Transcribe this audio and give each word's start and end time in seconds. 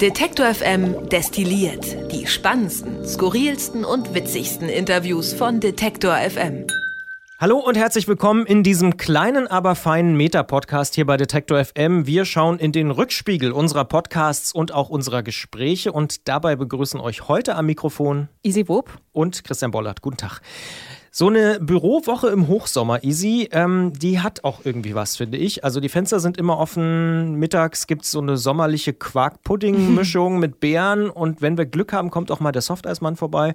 Detektor 0.00 0.52
FM 0.52 1.08
destilliert 1.08 2.10
die 2.10 2.26
spannendsten, 2.26 3.06
skurrilsten 3.06 3.84
und 3.84 4.12
witzigsten 4.12 4.68
Interviews 4.68 5.32
von 5.32 5.60
Detektor 5.60 6.16
FM. 6.16 6.66
Hallo 7.38 7.58
und 7.58 7.76
herzlich 7.76 8.08
willkommen 8.08 8.44
in 8.44 8.64
diesem 8.64 8.96
kleinen, 8.96 9.46
aber 9.46 9.76
feinen 9.76 10.16
Meta-Podcast 10.16 10.96
hier 10.96 11.06
bei 11.06 11.16
Detektor 11.16 11.64
FM. 11.64 12.06
Wir 12.06 12.24
schauen 12.24 12.58
in 12.58 12.72
den 12.72 12.90
Rückspiegel 12.90 13.52
unserer 13.52 13.84
Podcasts 13.84 14.52
und 14.52 14.74
auch 14.74 14.88
unserer 14.88 15.22
Gespräche 15.22 15.92
und 15.92 16.26
dabei 16.26 16.56
begrüßen 16.56 16.98
euch 16.98 17.28
heute 17.28 17.54
am 17.54 17.66
Mikrofon 17.66 18.28
Easy 18.42 18.66
Wob 18.66 18.98
und 19.12 19.44
Christian 19.44 19.70
Bollert. 19.70 20.02
Guten 20.02 20.16
Tag. 20.16 20.40
So 21.12 21.26
eine 21.26 21.58
Bürowoche 21.58 22.28
im 22.28 22.46
Hochsommer, 22.46 23.02
Easy, 23.02 23.48
ähm, 23.50 23.92
die 23.92 24.20
hat 24.20 24.44
auch 24.44 24.60
irgendwie 24.62 24.94
was, 24.94 25.16
finde 25.16 25.38
ich. 25.38 25.64
Also 25.64 25.80
die 25.80 25.88
Fenster 25.88 26.20
sind 26.20 26.36
immer 26.36 26.56
offen. 26.56 27.34
Mittags 27.34 27.88
gibt 27.88 28.04
es 28.04 28.12
so 28.12 28.20
eine 28.20 28.36
sommerliche 28.36 28.92
Quark-Pudding-Mischung 28.92 30.38
mit 30.38 30.60
Beeren. 30.60 31.10
Und 31.10 31.42
wenn 31.42 31.58
wir 31.58 31.66
Glück 31.66 31.92
haben, 31.92 32.10
kommt 32.10 32.30
auch 32.30 32.38
mal 32.38 32.52
der 32.52 32.62
Softeismann 32.62 33.16
vorbei. 33.16 33.54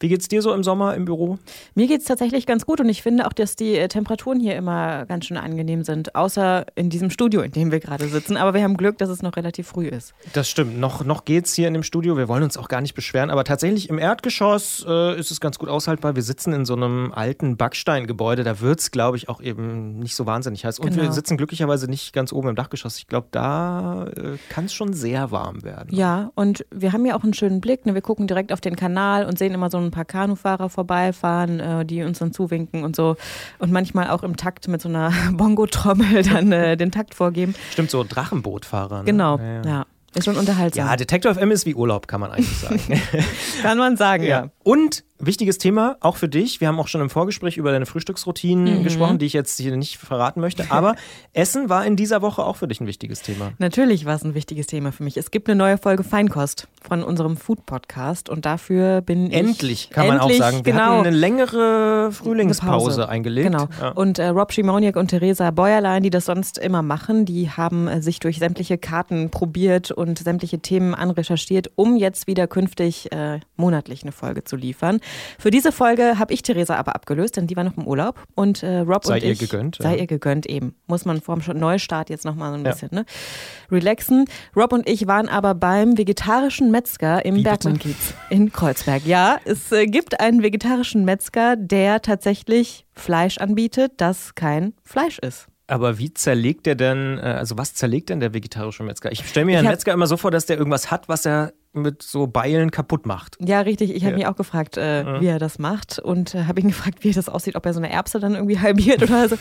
Wie 0.00 0.08
geht's 0.08 0.28
dir 0.28 0.42
so 0.42 0.52
im 0.52 0.62
Sommer 0.62 0.94
im 0.94 1.04
Büro? 1.04 1.38
Mir 1.74 1.88
geht's 1.88 2.04
tatsächlich 2.04 2.46
ganz 2.46 2.64
gut 2.64 2.80
und 2.80 2.88
ich 2.88 3.02
finde 3.02 3.26
auch, 3.26 3.32
dass 3.32 3.56
die 3.56 3.76
äh, 3.76 3.88
Temperaturen 3.88 4.38
hier 4.38 4.54
immer 4.54 5.06
ganz 5.06 5.26
schön 5.26 5.36
angenehm 5.36 5.82
sind, 5.82 6.14
außer 6.14 6.66
in 6.76 6.88
diesem 6.88 7.10
Studio, 7.10 7.40
in 7.40 7.50
dem 7.50 7.72
wir 7.72 7.80
gerade 7.80 8.06
sitzen. 8.08 8.36
Aber 8.36 8.54
wir 8.54 8.62
haben 8.62 8.76
Glück, 8.76 8.98
dass 8.98 9.08
es 9.08 9.22
noch 9.22 9.36
relativ 9.36 9.66
früh 9.66 9.88
ist. 9.88 10.14
Das 10.34 10.48
stimmt. 10.48 10.78
Noch, 10.78 11.04
noch 11.04 11.24
geht's 11.24 11.54
hier 11.54 11.66
in 11.66 11.74
dem 11.74 11.82
Studio. 11.82 12.16
Wir 12.16 12.28
wollen 12.28 12.44
uns 12.44 12.56
auch 12.56 12.68
gar 12.68 12.80
nicht 12.80 12.94
beschweren, 12.94 13.30
aber 13.30 13.42
tatsächlich 13.42 13.88
im 13.88 13.98
Erdgeschoss 13.98 14.86
äh, 14.88 15.18
ist 15.18 15.32
es 15.32 15.40
ganz 15.40 15.58
gut 15.58 15.68
aushaltbar. 15.68 16.14
Wir 16.14 16.22
sitzen 16.22 16.52
in 16.52 16.64
so 16.64 16.74
einem 16.74 17.12
alten 17.12 17.56
Backsteingebäude. 17.56 18.44
Da 18.44 18.60
wird's, 18.60 18.92
glaube 18.92 19.16
ich, 19.16 19.28
auch 19.28 19.40
eben 19.40 19.98
nicht 19.98 20.14
so 20.14 20.26
wahnsinnig 20.26 20.64
heiß. 20.64 20.78
Und 20.78 20.90
genau. 20.90 21.02
wir 21.02 21.12
sitzen 21.12 21.36
glücklicherweise 21.36 21.88
nicht 21.88 22.12
ganz 22.12 22.32
oben 22.32 22.50
im 22.50 22.54
Dachgeschoss. 22.54 22.98
Ich 22.98 23.08
glaube, 23.08 23.26
da 23.32 24.06
äh, 24.16 24.38
kann 24.48 24.66
es 24.66 24.74
schon 24.74 24.92
sehr 24.92 25.32
warm 25.32 25.64
werden. 25.64 25.94
Ja, 25.94 26.30
und 26.36 26.64
wir 26.70 26.92
haben 26.92 27.04
ja 27.04 27.16
auch 27.16 27.24
einen 27.24 27.34
schönen 27.34 27.60
Blick. 27.60 27.84
Ne? 27.84 27.94
Wir 27.94 28.02
gucken 28.02 28.28
direkt 28.28 28.52
auf 28.52 28.60
den 28.60 28.76
Kanal 28.76 29.26
und 29.26 29.38
sehen 29.38 29.54
immer 29.54 29.70
so 29.70 29.78
ein 29.78 29.87
paar 29.90 30.04
Kanufahrer 30.04 30.68
vorbeifahren, 30.68 31.60
äh, 31.60 31.84
die 31.84 32.02
uns 32.02 32.18
dann 32.18 32.32
zuwinken 32.32 32.84
und 32.84 32.96
so. 32.96 33.16
Und 33.58 33.72
manchmal 33.72 34.10
auch 34.10 34.22
im 34.22 34.36
Takt 34.36 34.68
mit 34.68 34.80
so 34.80 34.88
einer 34.88 35.12
Bongo-Trommel 35.32 36.22
dann 36.22 36.52
äh, 36.52 36.76
den 36.76 36.90
Takt 36.90 37.14
vorgeben. 37.14 37.54
Stimmt, 37.72 37.90
so 37.90 38.04
Drachenbootfahrer. 38.04 38.98
Ne? 38.98 39.04
Genau, 39.04 39.38
ja. 39.38 39.62
ja. 39.62 39.86
Ist 40.14 40.24
schon 40.24 40.36
unterhaltsam. 40.36 40.86
Ja, 40.86 40.96
Detector 40.96 41.34
FM 41.34 41.50
ist 41.50 41.66
wie 41.66 41.74
Urlaub, 41.74 42.08
kann 42.08 42.20
man 42.20 42.32
eigentlich 42.32 42.58
sagen. 42.58 42.80
kann 43.62 43.76
man 43.76 43.96
sagen, 43.96 44.24
ja. 44.24 44.44
ja. 44.44 44.50
Und 44.68 45.02
wichtiges 45.18 45.58
Thema, 45.58 45.96
auch 46.00 46.16
für 46.16 46.28
dich. 46.28 46.60
Wir 46.60 46.68
haben 46.68 46.78
auch 46.78 46.88
schon 46.88 47.00
im 47.00 47.10
Vorgespräch 47.10 47.56
über 47.56 47.72
deine 47.72 47.86
Frühstücksroutinen 47.86 48.80
mhm. 48.80 48.84
gesprochen, 48.84 49.18
die 49.18 49.26
ich 49.26 49.32
jetzt 49.32 49.58
hier 49.58 49.76
nicht 49.76 49.96
verraten 49.96 50.40
möchte. 50.40 50.66
Aber 50.70 50.94
Essen 51.32 51.68
war 51.68 51.84
in 51.86 51.96
dieser 51.96 52.22
Woche 52.22 52.44
auch 52.44 52.56
für 52.56 52.68
dich 52.68 52.80
ein 52.80 52.86
wichtiges 52.86 53.22
Thema. 53.22 53.52
Natürlich 53.58 54.04
war 54.04 54.14
es 54.14 54.24
ein 54.24 54.34
wichtiges 54.34 54.66
Thema 54.66 54.92
für 54.92 55.02
mich. 55.02 55.16
Es 55.16 55.30
gibt 55.30 55.48
eine 55.48 55.56
neue 55.56 55.78
Folge 55.78 56.04
Feinkost 56.04 56.68
von 56.86 57.02
unserem 57.02 57.36
Food-Podcast 57.36 58.28
und 58.28 58.44
dafür 58.44 59.00
bin 59.00 59.30
endlich, 59.30 59.40
ich. 59.40 59.48
Endlich, 59.48 59.90
kann 59.90 60.06
man 60.06 60.20
auch 60.20 60.30
sagen. 60.30 60.64
Wir 60.64 60.72
genau, 60.72 61.00
eine 61.00 61.10
längere 61.10 62.12
Frühlingspause 62.12 63.04
eine 63.04 63.08
eingelegt. 63.08 63.50
Genau. 63.50 63.68
Ja. 63.80 63.90
Und 63.90 64.18
äh, 64.18 64.28
Rob 64.28 64.52
Schimoniak 64.52 64.96
und 64.96 65.08
Theresa 65.08 65.50
Bäuerlein, 65.50 66.02
die 66.02 66.10
das 66.10 66.26
sonst 66.26 66.58
immer 66.58 66.82
machen, 66.82 67.24
die 67.24 67.50
haben 67.50 67.88
äh, 67.88 68.02
sich 68.02 68.20
durch 68.20 68.38
sämtliche 68.38 68.78
Karten 68.78 69.30
probiert 69.30 69.90
und 69.90 70.18
sämtliche 70.18 70.60
Themen 70.60 70.94
anrecherchiert, 70.94 71.70
um 71.74 71.96
jetzt 71.96 72.26
wieder 72.26 72.46
künftig 72.46 73.10
äh, 73.10 73.40
monatlich 73.56 74.02
eine 74.02 74.12
Folge 74.12 74.44
zu 74.44 74.57
liefern. 74.58 75.00
Für 75.38 75.50
diese 75.50 75.72
Folge 75.72 76.18
habe 76.18 76.34
ich 76.34 76.42
Theresa 76.42 76.76
aber 76.76 76.94
abgelöst, 76.94 77.36
denn 77.36 77.46
die 77.46 77.56
war 77.56 77.64
noch 77.64 77.76
im 77.76 77.86
Urlaub. 77.86 78.22
Und 78.34 78.62
äh, 78.62 78.78
Rob 78.78 79.04
sei 79.04 79.14
und 79.14 79.24
ich. 79.24 79.38
Sei 79.38 79.44
ihr 79.44 79.48
gegönnt. 79.48 79.78
Sei 79.80 79.94
ja. 79.94 80.00
ihr 80.00 80.06
gegönnt 80.06 80.46
eben. 80.46 80.74
Muss 80.86 81.04
man 81.04 81.20
vor 81.20 81.38
dem 81.38 81.58
Neustart 81.58 82.10
jetzt 82.10 82.24
nochmal 82.24 82.52
so 82.52 82.58
ein 82.58 82.64
ja. 82.64 82.72
bisschen 82.72 82.90
ne? 82.92 83.04
relaxen. 83.70 84.26
Rob 84.54 84.72
und 84.72 84.88
ich 84.88 85.06
waren 85.06 85.28
aber 85.28 85.54
beim 85.54 85.96
vegetarischen 85.96 86.70
Metzger 86.70 87.24
im 87.24 87.42
Bergmannkiez 87.42 88.14
in 88.30 88.52
Kreuzberg. 88.52 89.06
Ja, 89.06 89.38
es 89.44 89.72
äh, 89.72 89.86
gibt 89.86 90.20
einen 90.20 90.42
vegetarischen 90.42 91.04
Metzger, 91.04 91.56
der 91.56 92.02
tatsächlich 92.02 92.86
Fleisch 92.94 93.38
anbietet, 93.38 93.92
das 93.98 94.34
kein 94.34 94.74
Fleisch 94.82 95.18
ist. 95.18 95.46
Aber 95.70 95.98
wie 95.98 96.14
zerlegt 96.14 96.64
der 96.64 96.74
denn, 96.74 97.18
äh, 97.18 97.20
also 97.20 97.58
was 97.58 97.74
zerlegt 97.74 98.08
denn 98.08 98.20
der 98.20 98.32
vegetarische 98.32 98.82
Metzger? 98.82 99.12
Ich 99.12 99.26
stelle 99.28 99.46
mir 99.46 99.52
ja 99.52 99.58
einen 99.58 99.68
Metzger 99.68 99.92
immer 99.92 100.06
so 100.06 100.16
vor, 100.16 100.30
dass 100.30 100.46
der 100.46 100.56
irgendwas 100.56 100.90
hat, 100.90 101.08
was 101.08 101.26
er 101.26 101.52
mit 101.78 102.02
so 102.02 102.26
Beilen 102.26 102.70
kaputt 102.70 103.06
macht. 103.06 103.36
Ja, 103.40 103.60
richtig. 103.60 103.94
Ich 103.94 104.04
habe 104.04 104.12
ja. 104.12 104.18
mich 104.18 104.26
auch 104.26 104.36
gefragt, 104.36 104.76
äh, 104.76 105.02
ja. 105.02 105.20
wie 105.20 105.26
er 105.26 105.38
das 105.38 105.58
macht 105.58 105.98
und 105.98 106.34
äh, 106.34 106.44
habe 106.44 106.60
ihn 106.60 106.68
gefragt, 106.68 107.04
wie 107.04 107.12
das 107.12 107.28
aussieht, 107.28 107.56
ob 107.56 107.66
er 107.66 107.72
so 107.72 107.80
eine 107.80 107.90
Erbse 107.90 108.20
dann 108.20 108.34
irgendwie 108.34 108.58
halbiert 108.58 109.02
oder 109.02 109.28
so. 109.28 109.36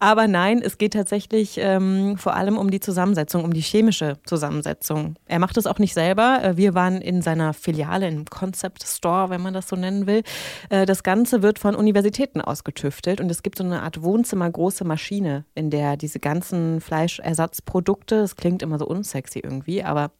Aber 0.00 0.28
nein, 0.28 0.60
es 0.62 0.78
geht 0.78 0.92
tatsächlich 0.92 1.58
ähm, 1.58 2.16
vor 2.16 2.34
allem 2.34 2.58
um 2.58 2.70
die 2.70 2.80
Zusammensetzung, 2.80 3.44
um 3.44 3.52
die 3.52 3.60
chemische 3.60 4.18
Zusammensetzung. 4.24 5.16
Er 5.26 5.38
macht 5.38 5.56
es 5.56 5.66
auch 5.66 5.78
nicht 5.78 5.94
selber. 5.94 6.40
Äh, 6.42 6.56
wir 6.56 6.74
waren 6.74 7.00
in 7.00 7.22
seiner 7.22 7.52
Filiale, 7.52 8.08
im 8.08 8.24
Concept 8.26 8.84
Store, 8.84 9.30
wenn 9.30 9.40
man 9.40 9.54
das 9.54 9.68
so 9.68 9.76
nennen 9.76 10.06
will. 10.06 10.22
Äh, 10.70 10.86
das 10.86 11.02
Ganze 11.02 11.42
wird 11.42 11.58
von 11.58 11.74
Universitäten 11.74 12.40
ausgetüftelt 12.40 13.20
und 13.20 13.30
es 13.30 13.42
gibt 13.42 13.58
so 13.58 13.64
eine 13.64 13.82
Art 13.82 14.02
Wohnzimmergroße 14.02 14.84
Maschine, 14.84 15.44
in 15.54 15.70
der 15.70 15.96
diese 15.96 16.20
ganzen 16.20 16.80
Fleischersatzprodukte, 16.80 18.20
das 18.20 18.36
klingt 18.36 18.62
immer 18.62 18.78
so 18.78 18.86
unsexy 18.86 19.40
irgendwie, 19.40 19.82
aber 19.82 20.10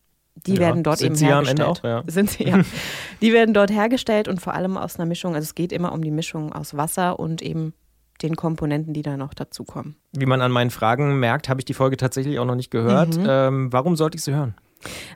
die 0.46 0.54
ja, 0.54 0.60
werden 0.60 0.82
dort 0.82 1.00
eben 1.02 1.16
hergestellt. 1.16 1.62
Auch, 1.62 1.82
ja. 1.82 2.02
Sind 2.06 2.30
sie, 2.30 2.44
ja. 2.44 2.60
die 3.22 3.32
werden 3.32 3.54
dort 3.54 3.70
hergestellt 3.70 4.28
und 4.28 4.40
vor 4.40 4.54
allem 4.54 4.76
aus 4.76 4.96
einer 4.96 5.06
Mischung, 5.06 5.34
also 5.34 5.44
es 5.44 5.54
geht 5.54 5.72
immer 5.72 5.92
um 5.92 6.02
die 6.02 6.10
Mischung 6.10 6.52
aus 6.52 6.76
Wasser 6.76 7.18
und 7.18 7.42
eben 7.42 7.74
den 8.22 8.36
Komponenten, 8.36 8.94
die 8.94 9.02
da 9.02 9.16
noch 9.16 9.34
dazukommen. 9.34 9.96
Wie 10.12 10.26
man 10.26 10.40
an 10.40 10.50
meinen 10.50 10.70
Fragen 10.70 11.18
merkt, 11.18 11.48
habe 11.48 11.60
ich 11.60 11.64
die 11.64 11.74
Folge 11.74 11.96
tatsächlich 11.96 12.38
auch 12.38 12.44
noch 12.44 12.54
nicht 12.54 12.70
gehört. 12.70 13.16
Mhm. 13.16 13.26
Ähm, 13.28 13.72
warum 13.72 13.96
sollte 13.96 14.16
ich 14.16 14.24
sie 14.24 14.34
hören? 14.34 14.54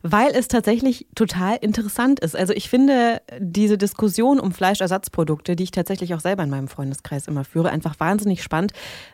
Weil 0.03 0.32
es 0.34 0.48
tatsächlich 0.48 1.06
total 1.15 1.56
interessant 1.60 2.21
ist. 2.21 2.34
Also 2.37 2.53
ich 2.53 2.69
finde 2.69 3.21
diese 3.38 3.78
Diskussion 3.78 4.41
um 4.41 4.53
Fleischersatzprodukte, 4.53 5.56
die 5.56 5.65
ich 5.65 5.71
tatsächlich 5.71 6.15
auch 6.15 6.21
selber 6.21 6.43
in 6.43 6.50
meinem 6.50 6.69
Freundeskreis 6.69 7.28
immer 7.28 7.44
führe, 7.44 7.70
einfach 7.70 7.99
wahnsinnig 8.00 8.43
spannend. 8.43 8.72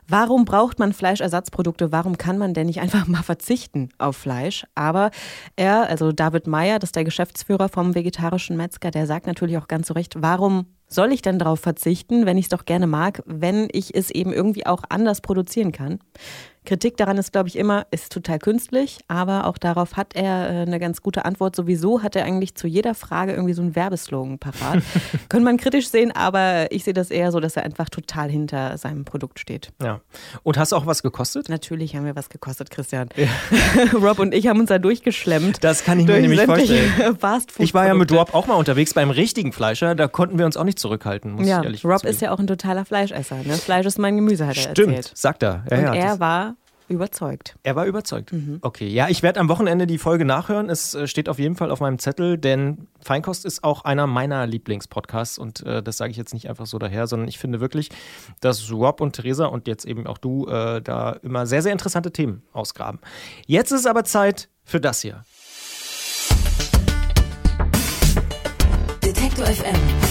Warum 0.08 0.44
braucht 0.44 0.78
man 0.78 0.92
Fleischersatzprodukte? 0.92 1.92
Warum 1.92 2.16
kann 2.18 2.38
man 2.38 2.54
denn 2.54 2.66
nicht 2.66 2.80
einfach 2.80 3.06
mal 3.06 3.22
verzichten 3.22 3.90
auf 3.98 4.16
Fleisch? 4.16 4.66
Aber 4.74 5.10
er, 5.56 5.88
also 5.88 6.12
David 6.12 6.46
Meyer, 6.46 6.78
das 6.78 6.88
ist 6.88 6.96
der 6.96 7.04
Geschäftsführer 7.04 7.68
vom 7.68 7.94
vegetarischen 7.94 8.56
Metzger, 8.56 8.90
der 8.90 9.06
sagt 9.06 9.26
natürlich 9.26 9.58
auch 9.58 9.68
ganz 9.68 9.88
zu 9.88 9.92
Recht, 9.92 10.14
warum 10.22 10.66
soll 10.88 11.12
ich 11.12 11.22
denn 11.22 11.38
darauf 11.38 11.60
verzichten, 11.60 12.26
wenn 12.26 12.38
ich 12.38 12.46
es 12.46 12.50
doch 12.50 12.64
gerne 12.64 12.86
mag, 12.86 13.22
wenn 13.26 13.68
ich 13.72 13.94
es 13.94 14.10
eben 14.10 14.32
irgendwie 14.32 14.66
auch 14.66 14.82
anders 14.88 15.20
produzieren 15.20 15.72
kann? 15.72 15.98
Kritik 16.66 16.96
daran 16.98 17.16
ist, 17.16 17.32
glaube 17.32 17.48
ich, 17.48 17.56
immer, 17.56 17.86
ist 17.90 18.12
total 18.12 18.38
künstlich, 18.38 18.98
aber 19.08 19.46
auch 19.46 19.56
darauf 19.56 19.96
hat 19.96 20.14
er 20.14 20.50
äh, 20.50 20.62
eine 20.62 20.78
ganz 20.78 21.00
gute 21.00 21.24
Antwort. 21.24 21.56
Sowieso 21.56 22.02
hat 22.02 22.16
er 22.16 22.24
eigentlich 22.24 22.56
zu 22.56 22.66
jeder 22.66 22.94
Frage 22.94 23.32
irgendwie 23.32 23.54
so 23.54 23.62
einen 23.62 23.74
Werbeslogan 23.74 24.38
parat. 24.38 24.82
Könnte 25.28 25.44
man 25.44 25.56
kritisch 25.56 25.88
sehen, 25.88 26.12
aber 26.12 26.70
ich 26.72 26.84
sehe 26.84 26.92
das 26.92 27.10
eher 27.10 27.32
so, 27.32 27.40
dass 27.40 27.56
er 27.56 27.62
einfach 27.62 27.88
total 27.88 28.28
hinter 28.30 28.76
seinem 28.76 29.04
Produkt 29.04 29.38
steht. 29.38 29.72
Ja. 29.80 30.00
Und 30.42 30.58
hast 30.58 30.72
du 30.72 30.76
auch 30.76 30.86
was 30.86 31.02
gekostet? 31.02 31.48
Natürlich 31.48 31.94
haben 31.96 32.04
wir 32.04 32.16
was 32.16 32.28
gekostet, 32.28 32.70
Christian. 32.70 33.08
Ja. 33.16 33.28
Rob 33.94 34.18
und 34.18 34.34
ich 34.34 34.48
haben 34.48 34.60
uns 34.60 34.68
da 34.68 34.78
durchgeschlemmt. 34.78 35.62
Das 35.62 35.84
kann 35.84 36.00
ich 36.00 36.06
mir 36.06 36.20
nämlich 36.20 36.42
vorstellen. 36.42 36.92
ich 37.58 37.74
war 37.74 37.86
ja 37.86 37.94
mit 37.94 38.10
Rob 38.12 38.34
auch 38.34 38.48
mal 38.48 38.54
unterwegs 38.54 38.92
beim 38.92 39.10
richtigen 39.10 39.52
Fleischer, 39.52 39.94
da 39.94 40.08
konnten 40.08 40.38
wir 40.38 40.46
uns 40.46 40.56
auch 40.56 40.64
nicht 40.64 40.75
zurückhalten, 40.76 41.32
muss 41.32 41.46
ja, 41.46 41.58
ich 41.58 41.64
ehrlich 41.64 41.84
Rob 41.84 42.04
ist 42.04 42.20
ja 42.20 42.32
auch 42.32 42.38
ein 42.38 42.46
totaler 42.46 42.84
Fleischesser. 42.84 43.36
Ne? 43.36 43.54
Fleisch 43.54 43.86
ist 43.86 43.98
mein 43.98 44.16
Gemüse, 44.16 44.46
hat 44.46 44.56
er 44.56 44.70
Stimmt, 44.70 44.96
erzählt. 44.96 45.16
sagt 45.16 45.42
er. 45.42 45.64
Ja, 45.70 45.76
und 45.76 45.82
ja, 45.84 45.94
er 45.94 46.20
war 46.20 46.56
Überzeugt. 46.88 47.56
Er 47.64 47.74
war 47.74 47.84
überzeugt. 47.86 48.32
Mhm. 48.32 48.58
Okay, 48.62 48.86
ja, 48.86 49.08
ich 49.08 49.24
werde 49.24 49.40
am 49.40 49.48
Wochenende 49.48 49.88
die 49.88 49.98
Folge 49.98 50.24
nachhören. 50.24 50.70
Es 50.70 50.94
äh, 50.94 51.08
steht 51.08 51.28
auf 51.28 51.40
jeden 51.40 51.56
Fall 51.56 51.72
auf 51.72 51.80
meinem 51.80 51.98
Zettel, 51.98 52.38
denn 52.38 52.86
Feinkost 53.00 53.44
ist 53.44 53.64
auch 53.64 53.84
einer 53.84 54.06
meiner 54.06 54.46
Lieblingspodcasts 54.46 55.36
und 55.36 55.66
äh, 55.66 55.82
das 55.82 55.96
sage 55.96 56.12
ich 56.12 56.16
jetzt 56.16 56.32
nicht 56.32 56.48
einfach 56.48 56.66
so 56.66 56.78
daher, 56.78 57.08
sondern 57.08 57.28
ich 57.28 57.38
finde 57.38 57.60
wirklich, 57.60 57.90
dass 58.40 58.70
Rob 58.70 59.00
und 59.00 59.16
Theresa 59.16 59.46
und 59.46 59.66
jetzt 59.66 59.84
eben 59.84 60.06
auch 60.06 60.18
du 60.18 60.46
äh, 60.46 60.80
da 60.80 61.12
immer 61.22 61.46
sehr, 61.46 61.62
sehr 61.62 61.72
interessante 61.72 62.12
Themen 62.12 62.42
ausgraben. 62.52 63.00
Jetzt 63.46 63.72
ist 63.72 63.86
aber 63.86 64.04
Zeit 64.04 64.48
für 64.62 64.80
das 64.80 65.00
hier. 65.00 65.24
Detektor 69.02 69.46
FM. 69.46 70.05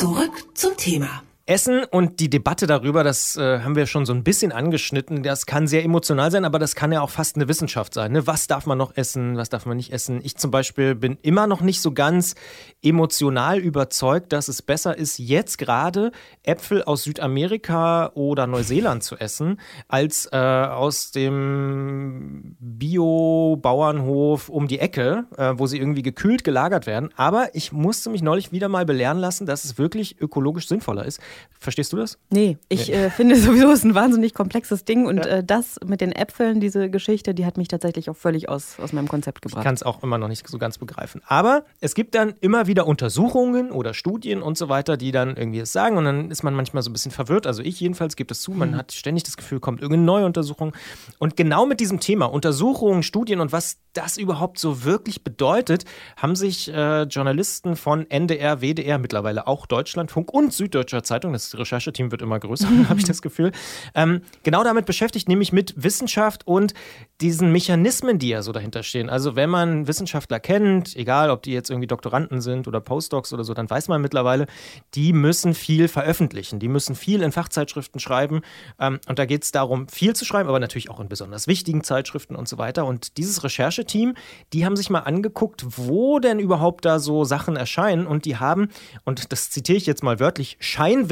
Zurück 0.00 0.56
zum 0.56 0.74
Thema. 0.78 1.22
Essen 1.50 1.82
und 1.82 2.20
die 2.20 2.30
Debatte 2.30 2.68
darüber, 2.68 3.02
das 3.02 3.36
äh, 3.36 3.58
haben 3.58 3.74
wir 3.74 3.86
schon 3.86 4.06
so 4.06 4.12
ein 4.12 4.22
bisschen 4.22 4.52
angeschnitten. 4.52 5.24
Das 5.24 5.46
kann 5.46 5.66
sehr 5.66 5.82
emotional 5.82 6.30
sein, 6.30 6.44
aber 6.44 6.60
das 6.60 6.76
kann 6.76 6.92
ja 6.92 7.00
auch 7.00 7.10
fast 7.10 7.34
eine 7.34 7.48
Wissenschaft 7.48 7.92
sein. 7.92 8.12
Ne? 8.12 8.24
Was 8.28 8.46
darf 8.46 8.66
man 8.66 8.78
noch 8.78 8.96
essen, 8.96 9.36
was 9.36 9.48
darf 9.48 9.66
man 9.66 9.76
nicht 9.76 9.92
essen? 9.92 10.20
Ich 10.22 10.36
zum 10.36 10.52
Beispiel 10.52 10.94
bin 10.94 11.18
immer 11.22 11.48
noch 11.48 11.60
nicht 11.60 11.82
so 11.82 11.90
ganz 11.90 12.36
emotional 12.82 13.58
überzeugt, 13.58 14.32
dass 14.32 14.46
es 14.46 14.62
besser 14.62 14.96
ist, 14.96 15.18
jetzt 15.18 15.58
gerade 15.58 16.12
Äpfel 16.44 16.84
aus 16.84 17.02
Südamerika 17.02 18.12
oder 18.14 18.46
Neuseeland 18.46 19.02
zu 19.02 19.16
essen, 19.16 19.60
als 19.88 20.28
äh, 20.30 20.36
aus 20.36 21.10
dem 21.10 22.54
Bio-Bauernhof 22.60 24.50
um 24.50 24.68
die 24.68 24.78
Ecke, 24.78 25.24
äh, 25.36 25.54
wo 25.56 25.66
sie 25.66 25.78
irgendwie 25.78 26.02
gekühlt 26.02 26.44
gelagert 26.44 26.86
werden. 26.86 27.10
Aber 27.16 27.48
ich 27.54 27.72
musste 27.72 28.08
mich 28.08 28.22
neulich 28.22 28.52
wieder 28.52 28.68
mal 28.68 28.86
belehren 28.86 29.18
lassen, 29.18 29.46
dass 29.46 29.64
es 29.64 29.78
wirklich 29.78 30.20
ökologisch 30.20 30.68
sinnvoller 30.68 31.04
ist 31.04 31.20
Verstehst 31.62 31.92
du 31.92 31.98
das? 31.98 32.18
Nee, 32.30 32.56
ich 32.70 32.88
nee. 32.88 32.94
Äh, 32.94 33.10
finde 33.10 33.36
sowieso, 33.36 33.70
es 33.70 33.80
ist 33.80 33.84
ein 33.84 33.94
wahnsinnig 33.94 34.32
komplexes 34.32 34.86
Ding 34.86 35.04
und 35.04 35.18
ja. 35.18 35.26
äh, 35.26 35.44
das 35.44 35.78
mit 35.84 36.00
den 36.00 36.10
Äpfeln, 36.12 36.58
diese 36.58 36.88
Geschichte, 36.88 37.34
die 37.34 37.44
hat 37.44 37.58
mich 37.58 37.68
tatsächlich 37.68 38.08
auch 38.08 38.16
völlig 38.16 38.48
aus, 38.48 38.80
aus 38.80 38.94
meinem 38.94 39.08
Konzept 39.08 39.42
gebracht. 39.42 39.60
Ich 39.60 39.64
kann 39.64 39.74
es 39.74 39.82
auch 39.82 40.02
immer 40.02 40.16
noch 40.16 40.28
nicht 40.28 40.48
so 40.48 40.56
ganz 40.56 40.78
begreifen. 40.78 41.20
Aber 41.26 41.64
es 41.80 41.94
gibt 41.94 42.14
dann 42.14 42.32
immer 42.40 42.66
wieder 42.66 42.86
Untersuchungen 42.86 43.72
oder 43.72 43.92
Studien 43.92 44.40
und 44.40 44.56
so 44.56 44.70
weiter, 44.70 44.96
die 44.96 45.12
dann 45.12 45.36
irgendwie 45.36 45.58
es 45.58 45.70
sagen 45.70 45.98
und 45.98 46.06
dann 46.06 46.30
ist 46.30 46.42
man 46.42 46.54
manchmal 46.54 46.82
so 46.82 46.88
ein 46.88 46.94
bisschen 46.94 47.12
verwirrt. 47.12 47.46
Also 47.46 47.62
ich 47.62 47.78
jedenfalls 47.78 48.16
gebe 48.16 48.32
es 48.32 48.40
zu, 48.40 48.52
man 48.52 48.70
mhm. 48.70 48.76
hat 48.76 48.92
ständig 48.92 49.24
das 49.24 49.36
Gefühl, 49.36 49.60
kommt 49.60 49.82
irgendeine 49.82 50.04
neue 50.04 50.24
Untersuchung. 50.24 50.72
Und 51.18 51.36
genau 51.36 51.66
mit 51.66 51.80
diesem 51.80 52.00
Thema 52.00 52.24
Untersuchungen, 52.24 53.02
Studien 53.02 53.38
und 53.38 53.52
was 53.52 53.76
das 53.92 54.16
überhaupt 54.16 54.58
so 54.58 54.84
wirklich 54.84 55.24
bedeutet, 55.24 55.84
haben 56.16 56.36
sich 56.36 56.72
äh, 56.72 57.02
Journalisten 57.02 57.76
von 57.76 58.08
NDR, 58.10 58.62
WDR, 58.62 58.98
mittlerweile 58.98 59.46
auch 59.46 59.66
Deutschlandfunk 59.66 60.32
und 60.32 60.52
Süddeutscher 60.52 61.02
Zeitung, 61.02 61.29
das 61.32 61.56
Rechercheteam 61.56 62.10
wird 62.10 62.22
immer 62.22 62.38
größer, 62.38 62.68
habe 62.88 62.98
ich 63.00 63.06
das 63.06 63.22
Gefühl, 63.22 63.52
ähm, 63.94 64.22
genau 64.42 64.64
damit 64.64 64.86
beschäftigt, 64.86 65.28
nämlich 65.28 65.52
mit 65.52 65.74
Wissenschaft 65.76 66.46
und 66.46 66.74
diesen 67.20 67.52
Mechanismen, 67.52 68.18
die 68.18 68.28
ja 68.30 68.42
so 68.42 68.52
dahinter 68.52 68.82
stehen. 68.82 69.10
Also 69.10 69.36
wenn 69.36 69.50
man 69.50 69.86
Wissenschaftler 69.86 70.40
kennt, 70.40 70.96
egal 70.96 71.30
ob 71.30 71.42
die 71.42 71.52
jetzt 71.52 71.70
irgendwie 71.70 71.86
Doktoranden 71.86 72.40
sind 72.40 72.66
oder 72.66 72.80
Postdocs 72.80 73.32
oder 73.32 73.44
so, 73.44 73.52
dann 73.54 73.68
weiß 73.68 73.88
man 73.88 74.00
mittlerweile, 74.00 74.46
die 74.94 75.12
müssen 75.12 75.54
viel 75.54 75.88
veröffentlichen, 75.88 76.58
die 76.58 76.68
müssen 76.68 76.94
viel 76.94 77.22
in 77.22 77.32
Fachzeitschriften 77.32 78.00
schreiben. 78.00 78.40
Ähm, 78.78 79.00
und 79.06 79.18
da 79.18 79.26
geht 79.26 79.44
es 79.44 79.52
darum, 79.52 79.88
viel 79.88 80.14
zu 80.14 80.24
schreiben, 80.24 80.48
aber 80.48 80.60
natürlich 80.60 80.90
auch 80.90 81.00
in 81.00 81.08
besonders 81.08 81.46
wichtigen 81.46 81.84
Zeitschriften 81.84 82.36
und 82.36 82.48
so 82.48 82.58
weiter. 82.58 82.86
Und 82.86 83.18
dieses 83.18 83.44
Rechercheteam, 83.44 84.14
die 84.52 84.64
haben 84.64 84.76
sich 84.76 84.88
mal 84.88 85.00
angeguckt, 85.00 85.64
wo 85.76 86.18
denn 86.18 86.38
überhaupt 86.38 86.84
da 86.84 86.98
so 86.98 87.24
Sachen 87.24 87.56
erscheinen. 87.56 88.06
Und 88.06 88.24
die 88.24 88.36
haben, 88.36 88.68
und 89.04 89.32
das 89.32 89.50
zitiere 89.50 89.76
ich 89.76 89.86
jetzt 89.86 90.02
mal 90.02 90.20
wörtlich, 90.20 90.56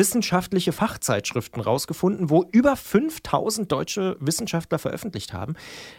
scheinwissenschaftliche 0.09 0.73
Fachzeitschriften 0.73 1.61
rausgefunden, 1.63 2.31
wo 2.31 2.45
über 2.51 2.77
5000 2.77 3.71
deutsche 3.71 4.17
Wissenschaftler 4.21 4.79
veröffentlicht 4.79 5.33
haben. 5.33 5.55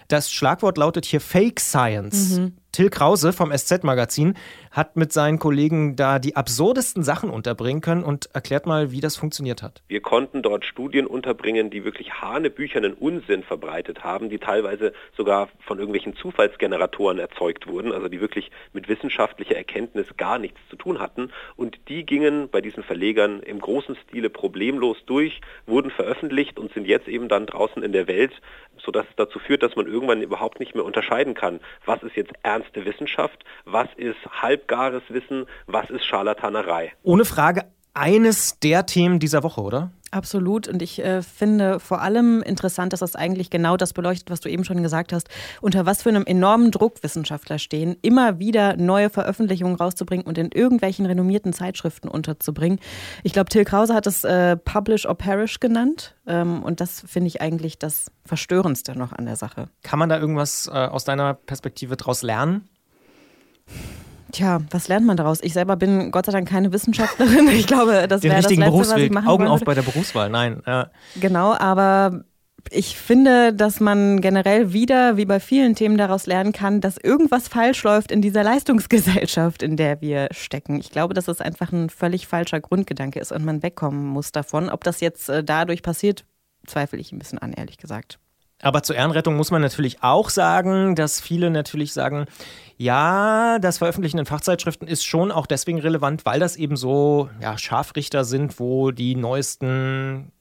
Das 0.08 0.32
Schlagwort 0.32 0.78
lautet 0.78 1.06
hier 1.06 1.22
Fake 1.22 1.60
Science. 1.60 2.38
Mhm. 2.38 2.54
Till 2.72 2.90
Krause 2.90 3.34
vom 3.34 3.52
SZ-Magazin 3.52 4.36
hat 4.72 4.96
mit 4.96 5.12
seinen 5.12 5.40
Kollegen 5.40 5.96
da 5.96 6.20
die 6.20 6.36
absurdesten 6.36 7.04
Sachen 7.04 7.32
unterbringen 7.32 7.82
können 7.82 8.04
und 8.04 8.30
erklärt 8.34 8.68
mal, 8.68 8.92
wie 8.92 9.02
das 9.02 9.18
funktioniert 9.18 9.64
hat. 9.64 9.82
Wir 9.88 10.02
konnten 10.02 10.44
dort 10.44 10.66
Studien 10.66 11.08
unterbringen, 11.08 11.72
die 11.72 11.84
wirklich 11.84 12.22
hanebüchernen 12.22 12.94
Unsinn 12.94 13.44
verbreitet 13.44 14.04
haben, 14.04 14.30
die 14.30 14.38
teilweise 14.38 14.94
sogar 15.18 15.50
von 15.66 15.80
irgendwelchen 15.80 16.16
Zufallsgeneratoren 16.16 17.18
erzeugt 17.18 17.68
wurden, 17.68 17.92
also 17.92 18.08
die 18.08 18.22
wirklich 18.22 18.52
mit 18.74 18.88
wissenschaftlicher 18.88 19.56
Erkenntnis 19.56 20.06
gar 20.18 20.38
nichts 20.38 20.60
zu 20.70 20.76
tun 20.76 21.00
hatten. 21.00 21.32
Und 21.56 21.78
die 21.88 22.06
gingen 22.06 22.50
bei 22.50 22.62
diesen 22.62 22.84
Verlegern 22.84 23.42
im 23.42 23.60
großen 23.60 23.98
Stile 24.08 24.30
problemlos 24.30 24.98
durch, 25.08 25.42
wurden 25.66 25.90
veröffentlicht 25.90 26.60
und 26.60 26.72
sind 26.74 26.86
jetzt 26.86 27.08
eben 27.08 27.28
dann 27.30 27.48
draußen 27.48 27.82
in 27.82 27.94
der 27.94 28.08
Welt, 28.08 28.34
sodass 28.78 29.06
es 29.10 29.16
dazu 29.16 29.40
führt, 29.40 29.64
dass 29.64 29.76
man 29.76 29.88
irgendwann 29.88 30.22
überhaupt 30.22 30.60
nicht 30.60 30.76
mehr 30.76 30.86
unterscheiden 30.86 31.34
kann, 31.34 31.60
was 31.86 32.02
ist 32.04 32.16
jetzt 32.16 32.34
ernst 32.44 32.59
ernste 32.60 32.86
Wissenschaft, 32.86 33.44
was 33.66 33.88
ist 33.96 34.18
halbgares 34.42 35.04
Wissen, 35.10 35.46
was 35.68 35.90
ist 35.90 36.06
Scharlatanerei. 36.06 36.94
Ohne 37.04 37.26
Frage 37.26 37.66
eines 37.94 38.60
der 38.60 38.86
Themen 38.86 39.20
dieser 39.20 39.44
Woche, 39.44 39.62
oder? 39.62 39.92
Absolut. 40.12 40.68
Und 40.68 40.82
ich 40.82 41.04
äh, 41.04 41.22
finde 41.22 41.80
vor 41.80 42.02
allem 42.02 42.42
interessant, 42.42 42.94
dass 42.94 43.02
das 43.02 43.16
eigentlich 43.16 43.50
genau 43.50 43.78
das 43.78 43.94
beleuchtet, 43.94 44.32
was 44.32 44.40
du 44.40 44.50
eben 44.50 44.64
schon 44.64 44.82
gesagt 44.82 45.14
hast, 45.14 45.30
unter 45.62 45.86
was 45.86 46.04
für 46.04 46.10
einem 46.10 46.26
enormen 46.26 46.72
Druck 46.72 47.04
Wissenschaftler 47.04 47.60
stehen, 47.60 47.96
immer 48.02 48.40
wieder 48.40 48.76
neue 48.76 49.10
Veröffentlichungen 49.10 49.76
rauszubringen 49.76 50.26
und 50.26 50.38
in 50.38 50.52
irgendwelchen 50.52 51.06
renommierten 51.06 51.54
Zeitschriften 51.54 52.08
unterzubringen. 52.08 52.80
Ich 53.24 53.34
glaube, 53.34 53.50
Till 53.50 53.66
Krause 53.66 53.94
hat 53.94 54.08
es 54.08 54.24
äh, 54.24 54.58
Publish 54.58 55.06
or 55.06 55.16
Perish 55.16 55.60
genannt. 55.60 56.16
Ähm, 56.26 56.64
und 56.64 56.82
das 56.82 57.04
finde 57.08 57.28
ich 57.28 57.42
eigentlich 57.42 57.78
das 57.78 58.12
Verstörendste 58.26 58.98
noch 58.98 59.14
an 59.14 59.26
der 59.26 59.36
Sache. 59.36 59.70
Kann 59.84 60.00
man 60.00 60.10
da 60.10 60.20
irgendwas 60.20 60.68
äh, 60.68 60.72
aus 60.72 61.04
deiner 61.04 61.36
Perspektive 61.36 61.98
daraus 61.98 62.24
lernen? 62.24 62.68
Tja, 64.32 64.60
was 64.70 64.88
lernt 64.88 65.06
man 65.06 65.18
daraus? 65.18 65.42
Ich 65.42 65.54
selber 65.54 65.76
bin 65.76 66.12
Gott 66.12 66.26
sei 66.28 66.32
Dank 66.32 66.48
keine 66.48 66.72
Wissenschaftlerin. 66.72 67.48
Ich 67.50 67.68
glaube, 67.68 68.08
das 68.08 68.24
wäre 68.24 68.42
das 68.42 68.50
Letzte, 68.50 68.72
was 68.72 68.98
ich 68.98 69.12
machen 69.12 69.28
Augen 69.28 69.48
auf 69.48 69.62
bei 69.62 69.74
der 69.74 69.82
Berufswahl, 69.82 70.30
nein. 70.30 70.62
Ja. 70.66 70.92
Genau, 71.20 71.54
aber 71.54 72.24
ich 72.72 72.98
finde, 72.98 73.54
dass 73.54 73.80
man 73.80 74.22
generell 74.22 74.74
wieder, 74.74 75.18
wie 75.18 75.26
bei 75.26 75.40
vielen 75.40 75.76
Themen, 75.76 75.98
daraus 75.98 76.28
lernen 76.28 76.52
kann, 76.52 76.82
dass 76.82 76.98
irgendwas 76.98 77.48
falsch 77.48 77.84
läuft 77.84 78.12
in 78.12 78.22
dieser 78.22 78.44
Leistungsgesellschaft, 78.44 79.64
in 79.64 79.78
der 79.78 80.02
wir 80.02 80.28
stecken. 80.32 80.80
Ich 80.80 80.92
glaube, 80.92 81.14
dass 81.14 81.28
es 81.28 81.42
einfach 81.42 81.72
ein 81.72 81.90
völlig 81.90 82.28
falscher 82.28 82.60
Grundgedanke 82.60 83.20
ist 83.20 83.32
und 83.32 83.46
man 83.46 83.64
wegkommen 83.64 84.06
muss 84.06 84.32
davon. 84.32 84.70
Ob 84.70 84.84
das 84.84 85.00
jetzt 85.00 85.30
äh, 85.30 85.44
dadurch 85.44 85.82
passiert, 85.82 86.26
zweifle 86.68 87.00
ich 87.00 87.12
ein 87.12 87.20
bisschen 87.20 87.40
an, 87.40 87.54
ehrlich 87.54 87.78
gesagt. 87.78 88.20
Aber 88.62 88.84
zur 88.84 88.96
Ehrenrettung 88.96 89.36
muss 89.36 89.52
man 89.52 89.62
natürlich 89.62 90.04
auch 90.04 90.30
sagen, 90.30 90.96
dass 90.96 91.22
viele 91.22 91.50
natürlich 91.50 91.94
sagen, 91.94 92.26
ja, 92.78 93.60
das 93.60 93.78
Veröffentlichen 93.78 94.20
in 94.20 94.26
Fachzeitschriften 94.26 94.88
ist 94.88 95.06
schon 95.06 95.32
auch 95.32 95.48
deswegen 95.48 95.80
relevant, 95.80 96.26
weil 96.26 96.40
das 96.40 96.56
eben 96.56 96.76
so 96.76 97.30
ja, 97.42 97.58
Scharfrichter 97.58 98.24
sind, 98.24 98.60
wo 98.60 98.92
die 98.92 99.16
neuesten 99.16 100.32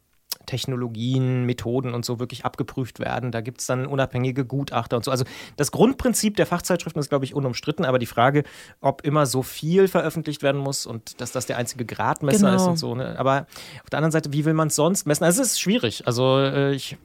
Technologien, 0.48 1.44
Methoden 1.44 1.94
und 1.94 2.04
so 2.04 2.18
wirklich 2.18 2.44
abgeprüft 2.44 2.98
werden. 2.98 3.30
Da 3.30 3.40
gibt 3.40 3.60
es 3.60 3.66
dann 3.66 3.86
unabhängige 3.86 4.44
Gutachter 4.44 4.96
und 4.96 5.04
so. 5.04 5.10
Also 5.10 5.24
das 5.56 5.70
Grundprinzip 5.70 6.36
der 6.36 6.46
Fachzeitschriften 6.46 6.98
ist, 6.98 7.10
glaube 7.10 7.24
ich, 7.24 7.34
unumstritten, 7.34 7.84
aber 7.84 7.98
die 7.98 8.06
Frage, 8.06 8.42
ob 8.80 9.02
immer 9.04 9.26
so 9.26 9.42
viel 9.42 9.86
veröffentlicht 9.86 10.42
werden 10.42 10.60
muss 10.60 10.86
und 10.86 11.20
dass 11.20 11.30
das 11.30 11.46
der 11.46 11.58
einzige 11.58 11.84
Gradmesser 11.84 12.50
genau. 12.50 12.56
ist 12.56 12.66
und 12.66 12.76
so. 12.78 12.94
Ne? 12.94 13.18
Aber 13.18 13.46
auf 13.84 13.90
der 13.90 13.98
anderen 13.98 14.12
Seite, 14.12 14.32
wie 14.32 14.44
will 14.44 14.54
man 14.54 14.68
es 14.68 14.74
sonst 14.74 15.06
messen? 15.06 15.24
Also 15.24 15.42
es 15.42 15.52
ist 15.52 15.60
schwierig. 15.60 16.06
Also 16.06 16.38
äh, 16.38 16.74
ich 16.74 16.96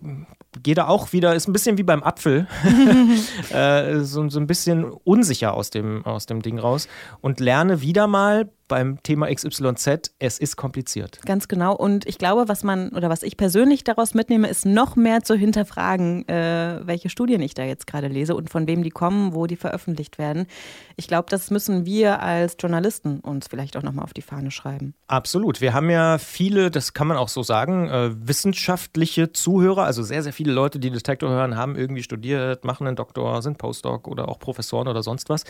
gehe 0.64 0.76
da 0.76 0.88
auch 0.88 1.12
wieder, 1.12 1.36
ist 1.36 1.48
ein 1.48 1.54
bisschen 1.54 1.78
wie 1.78 1.84
beim 1.84 2.02
Apfel, 2.02 2.48
äh, 3.52 4.00
so, 4.00 4.28
so 4.30 4.40
ein 4.40 4.48
bisschen 4.48 4.86
unsicher 4.86 5.54
aus 5.54 5.70
dem, 5.70 6.06
aus 6.06 6.26
dem 6.26 6.42
Ding 6.42 6.60
raus 6.60 6.88
und 7.22 7.40
lerne 7.40 7.82
wieder 7.82 8.08
mal 8.08 8.50
beim 8.68 9.02
Thema 9.04 9.34
XYZ, 9.34 10.14
es 10.20 10.40
ist 10.40 10.56
kompliziert. 10.56 11.20
Ganz 11.26 11.48
genau. 11.48 11.76
Und 11.76 12.06
ich 12.08 12.18
glaube, 12.18 12.48
was 12.48 12.64
man 12.64 12.90
oder 12.90 13.10
was 13.10 13.24
ich 13.24 13.38
persönlich 13.38 13.84
daraus 13.84 14.14
mitnehme, 14.14 14.48
ist 14.48 14.66
noch 14.66 14.96
mehr 14.96 15.24
zu 15.24 15.36
hinterfragen, 15.36 16.28
äh, 16.28 16.82
welche 16.84 17.10
Studien 17.10 17.42
ich 17.42 17.54
da 17.54 17.64
jetzt 17.64 17.88
gerade 17.88 18.08
lese 18.08 18.36
und 18.36 18.50
von 18.50 18.68
wem 18.68 18.84
die 18.84 18.90
kommen, 18.90 19.34
wo 19.34 19.48
die 19.48 19.56
veröffentlicht 19.56 20.18
werden. 20.18 20.48
Ich 20.96 21.08
glaube, 21.08 21.28
das 21.30 21.52
müssen 21.52 21.86
wir 21.86 22.22
als 22.22 22.56
Journalisten 22.60 23.20
uns 23.20 23.48
vielleicht 23.48 23.78
auch 23.78 23.84
nochmal 23.84 24.06
auf 24.06 24.14
die 24.14 24.22
Fahne 24.22 24.52
schreiben. 24.52 24.94
Absolut. 25.08 25.62
Wir 25.62 25.74
haben 25.74 25.90
ja 25.90 26.18
viele, 26.18 26.72
das 26.72 26.94
kann 26.94 27.08
man 27.08 27.18
auch 27.18 27.30
so 27.30 27.44
sagen, 27.44 27.90
äh, 27.90 28.12
wissenschaftliche 28.16 29.32
Zuhörer, 29.32 29.84
also 29.84 30.04
sehr, 30.04 30.24
sehr 30.24 30.34
viele 30.34 30.54
Leute, 30.54 30.80
die 30.80 30.92
Detektor 30.92 31.30
hören, 31.30 31.58
haben 31.58 31.76
irgendwie 31.76 32.04
studiert, 32.04 32.64
machen 32.66 32.88
einen 32.88 32.96
Doktor, 32.96 33.42
sind 33.42 33.58
Postdoc 33.58 34.08
oder 34.08 34.30
auch 34.30 34.40
Professoren 34.40 34.88
oder 34.88 35.04
sonst 35.04 35.30
was. 35.30 35.44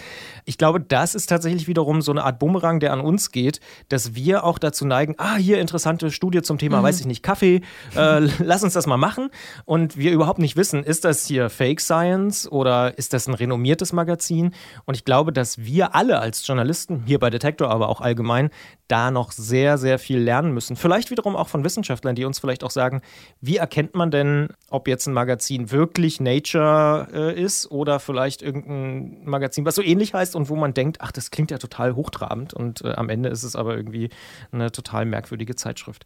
Ich 0.45 0.57
glaube, 0.57 0.79
das 0.79 1.15
ist 1.15 1.27
tatsächlich 1.27 1.67
wiederum 1.67 2.01
so 2.01 2.11
eine 2.11 2.23
Art 2.23 2.39
Bumerang, 2.39 2.79
der 2.79 2.93
an 2.93 3.02
uns 3.03 3.31
geht, 3.31 3.59
dass 3.89 4.15
wir 4.15 4.43
auch 4.43 4.59
dazu 4.59 4.85
neigen, 4.85 5.15
ah, 5.17 5.35
hier 5.35 5.59
interessante 5.59 6.11
Studie 6.11 6.41
zum 6.41 6.57
Thema, 6.57 6.79
mhm. 6.79 6.83
weiß 6.83 6.99
ich 6.99 7.05
nicht, 7.05 7.23
Kaffee, 7.23 7.61
äh, 7.95 8.19
lass 8.39 8.63
uns 8.63 8.73
das 8.73 8.87
mal 8.87 8.97
machen. 8.97 9.29
Und 9.65 9.97
wir 9.97 10.11
überhaupt 10.11 10.39
nicht 10.39 10.55
wissen, 10.55 10.83
ist 10.83 11.05
das 11.05 11.25
hier 11.25 11.49
Fake 11.49 11.81
Science 11.81 12.51
oder 12.51 12.97
ist 12.97 13.13
das 13.13 13.27
ein 13.27 13.33
renommiertes 13.33 13.93
Magazin? 13.93 14.53
Und 14.85 14.95
ich 14.95 15.05
glaube, 15.05 15.33
dass 15.33 15.59
wir 15.59 15.95
alle 15.95 16.19
als 16.19 16.45
Journalisten, 16.45 17.03
hier 17.05 17.19
bei 17.19 17.29
Detektor, 17.29 17.69
aber 17.69 17.89
auch 17.89 18.01
allgemein, 18.01 18.49
da 18.87 19.11
noch 19.11 19.31
sehr, 19.31 19.77
sehr 19.77 19.97
viel 19.97 20.19
lernen 20.19 20.53
müssen. 20.53 20.75
Vielleicht 20.75 21.09
wiederum 21.09 21.35
auch 21.35 21.47
von 21.47 21.63
Wissenschaftlern, 21.63 22.15
die 22.15 22.25
uns 22.25 22.39
vielleicht 22.39 22.63
auch 22.63 22.69
sagen, 22.69 23.01
wie 23.41 23.57
erkennt 23.57 23.95
man 23.95 24.11
denn, 24.11 24.49
ob 24.69 24.87
jetzt 24.87 25.07
ein 25.07 25.13
Magazin 25.13 25.71
wirklich 25.71 26.19
Nature 26.19 27.07
äh, 27.11 27.41
ist 27.41 27.71
oder 27.71 27.99
vielleicht 27.99 28.41
irgendein 28.41 29.25
Magazin, 29.25 29.65
was 29.65 29.75
so 29.75 29.81
ähnlich 29.81 30.13
heißt 30.13 30.35
und 30.35 30.49
wo 30.49 30.55
man 30.55 30.73
denkt, 30.73 30.97
ach, 31.01 31.11
das 31.11 31.31
klingt 31.31 31.51
ja 31.51 31.57
total 31.57 31.95
hochtrabend 31.95 32.53
und 32.53 32.81
äh, 32.81 32.92
am 32.97 33.09
Ende 33.09 33.29
ist 33.29 33.43
es 33.43 33.55
aber 33.55 33.75
irgendwie 33.75 34.09
eine 34.51 34.71
total 34.71 35.05
merkwürdige 35.05 35.55
Zeitschrift. 35.55 36.03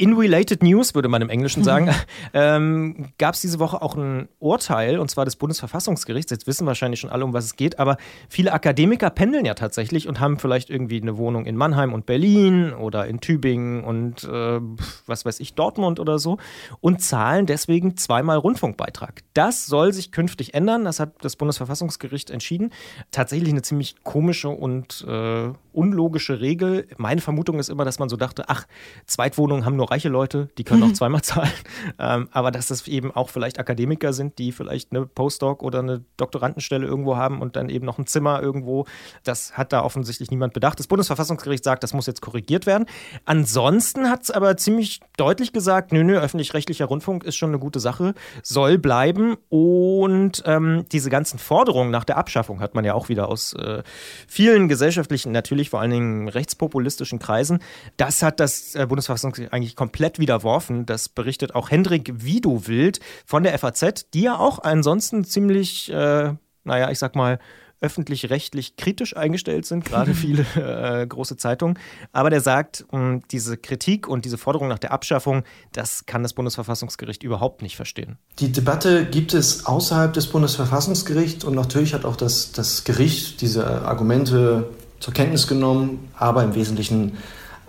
In 0.00 0.14
related 0.14 0.62
news, 0.62 0.94
würde 0.94 1.10
man 1.10 1.20
im 1.20 1.28
Englischen 1.28 1.62
sagen, 1.62 1.84
mhm. 1.84 1.92
ähm, 2.32 3.12
gab 3.18 3.34
es 3.34 3.42
diese 3.42 3.58
Woche 3.58 3.82
auch 3.82 3.96
ein 3.96 4.30
Urteil, 4.38 4.98
und 4.98 5.10
zwar 5.10 5.26
des 5.26 5.36
Bundesverfassungsgerichts. 5.36 6.30
Jetzt 6.30 6.46
wissen 6.46 6.66
wahrscheinlich 6.66 7.00
schon 7.00 7.10
alle, 7.10 7.22
um 7.22 7.34
was 7.34 7.44
es 7.44 7.54
geht, 7.54 7.78
aber 7.78 7.98
viele 8.30 8.54
Akademiker 8.54 9.10
pendeln 9.10 9.44
ja 9.44 9.52
tatsächlich 9.52 10.08
und 10.08 10.18
haben 10.18 10.38
vielleicht 10.38 10.70
irgendwie 10.70 11.02
eine 11.02 11.18
Wohnung 11.18 11.44
in 11.44 11.54
Mannheim 11.54 11.92
und 11.92 12.06
Berlin 12.06 12.72
oder 12.72 13.06
in 13.08 13.20
Tübingen 13.20 13.84
und 13.84 14.24
äh, 14.24 14.60
was 15.04 15.26
weiß 15.26 15.38
ich, 15.38 15.52
Dortmund 15.52 16.00
oder 16.00 16.18
so 16.18 16.38
und 16.80 17.02
zahlen 17.02 17.44
deswegen 17.44 17.98
zweimal 17.98 18.38
Rundfunkbeitrag. 18.38 19.20
Das 19.34 19.66
soll 19.66 19.92
sich 19.92 20.12
künftig 20.12 20.54
ändern, 20.54 20.86
das 20.86 20.98
hat 20.98 21.12
das 21.20 21.36
Bundesverfassungsgericht 21.36 22.30
entschieden. 22.30 22.72
Tatsächlich 23.10 23.50
eine 23.50 23.60
ziemlich 23.60 24.02
komische 24.02 24.48
und 24.48 25.04
äh, 25.06 25.50
unlogische 25.72 26.40
Regel. 26.40 26.88
Meine 26.96 27.20
Vermutung 27.20 27.58
ist 27.58 27.68
immer, 27.68 27.84
dass 27.84 27.98
man 27.98 28.08
so 28.08 28.16
dachte, 28.16 28.44
ach, 28.48 28.66
Zweitwohnungen 29.04 29.66
haben 29.66 29.76
nur 29.76 29.89
nur 29.90 29.96
reiche 29.96 30.08
Leute, 30.08 30.48
die 30.56 30.64
können 30.64 30.82
auch 30.82 30.92
zweimal 30.92 31.22
zahlen. 31.22 31.50
Ähm, 31.98 32.28
aber 32.32 32.50
dass 32.50 32.68
das 32.68 32.86
eben 32.86 33.10
auch 33.10 33.28
vielleicht 33.28 33.58
Akademiker 33.58 34.12
sind, 34.12 34.38
die 34.38 34.52
vielleicht 34.52 34.92
eine 34.92 35.06
Postdoc 35.06 35.62
oder 35.62 35.80
eine 35.80 36.04
Doktorandenstelle 36.16 36.86
irgendwo 36.86 37.16
haben 37.16 37.40
und 37.40 37.56
dann 37.56 37.68
eben 37.68 37.84
noch 37.86 37.98
ein 37.98 38.06
Zimmer 38.06 38.40
irgendwo. 38.40 38.86
Das 39.24 39.56
hat 39.56 39.72
da 39.72 39.82
offensichtlich 39.82 40.30
niemand 40.30 40.54
bedacht. 40.54 40.78
Das 40.78 40.86
Bundesverfassungsgericht 40.86 41.64
sagt, 41.64 41.82
das 41.82 41.92
muss 41.92 42.06
jetzt 42.06 42.22
korrigiert 42.22 42.66
werden. 42.66 42.86
Ansonsten 43.24 44.08
hat 44.08 44.22
es 44.22 44.30
aber 44.30 44.56
ziemlich 44.56 45.00
deutlich 45.16 45.52
gesagt, 45.52 45.92
nö, 45.92 46.04
nö, 46.04 46.18
öffentlich-rechtlicher 46.18 46.86
Rundfunk 46.86 47.24
ist 47.24 47.36
schon 47.36 47.50
eine 47.50 47.58
gute 47.58 47.80
Sache, 47.80 48.14
soll 48.42 48.78
bleiben. 48.78 49.36
Und 49.48 50.42
ähm, 50.46 50.86
diese 50.92 51.10
ganzen 51.10 51.38
Forderungen 51.38 51.90
nach 51.90 52.04
der 52.04 52.16
Abschaffung 52.16 52.60
hat 52.60 52.74
man 52.74 52.84
ja 52.84 52.94
auch 52.94 53.08
wieder 53.08 53.28
aus 53.28 53.54
äh, 53.54 53.82
vielen 54.28 54.68
gesellschaftlichen, 54.68 55.32
natürlich 55.32 55.70
vor 55.70 55.80
allen 55.80 55.90
Dingen 55.90 56.28
rechtspopulistischen 56.28 57.18
Kreisen. 57.18 57.60
Das 57.96 58.22
hat 58.22 58.40
das 58.40 58.74
äh, 58.74 58.86
Bundesverfassungsgericht 58.86 59.52
eigentlich 59.52 59.76
komplett 59.80 60.18
widerworfen. 60.18 60.84
Das 60.84 61.08
berichtet 61.08 61.54
auch 61.54 61.70
Hendrik 61.70 62.22
Widowild 62.22 63.00
von 63.24 63.44
der 63.44 63.58
FAZ, 63.58 64.10
die 64.12 64.20
ja 64.20 64.38
auch 64.38 64.58
ansonsten 64.58 65.24
ziemlich, 65.24 65.90
äh, 65.90 66.34
naja, 66.64 66.90
ich 66.90 66.98
sag 66.98 67.16
mal, 67.16 67.38
öffentlich-rechtlich 67.80 68.76
kritisch 68.76 69.16
eingestellt 69.16 69.64
sind, 69.64 69.86
gerade 69.86 70.12
viele 70.14 70.44
äh, 70.54 71.06
große 71.06 71.38
Zeitungen. 71.38 71.78
Aber 72.12 72.28
der 72.28 72.42
sagt, 72.42 72.84
mh, 72.92 73.20
diese 73.30 73.56
Kritik 73.56 74.06
und 74.06 74.26
diese 74.26 74.36
Forderung 74.36 74.68
nach 74.68 74.78
der 74.78 74.92
Abschaffung, 74.92 75.44
das 75.72 76.04
kann 76.04 76.22
das 76.22 76.34
Bundesverfassungsgericht 76.34 77.22
überhaupt 77.22 77.62
nicht 77.62 77.76
verstehen. 77.76 78.18
Die 78.38 78.52
Debatte 78.52 79.06
gibt 79.06 79.32
es 79.32 79.64
außerhalb 79.64 80.12
des 80.12 80.26
Bundesverfassungsgerichts 80.26 81.42
und 81.42 81.54
natürlich 81.54 81.94
hat 81.94 82.04
auch 82.04 82.16
das, 82.16 82.52
das 82.52 82.84
Gericht 82.84 83.40
diese 83.40 83.80
Argumente 83.80 84.68
zur 84.98 85.14
Kenntnis 85.14 85.46
genommen, 85.46 86.10
aber 86.18 86.44
im 86.44 86.54
Wesentlichen 86.54 87.16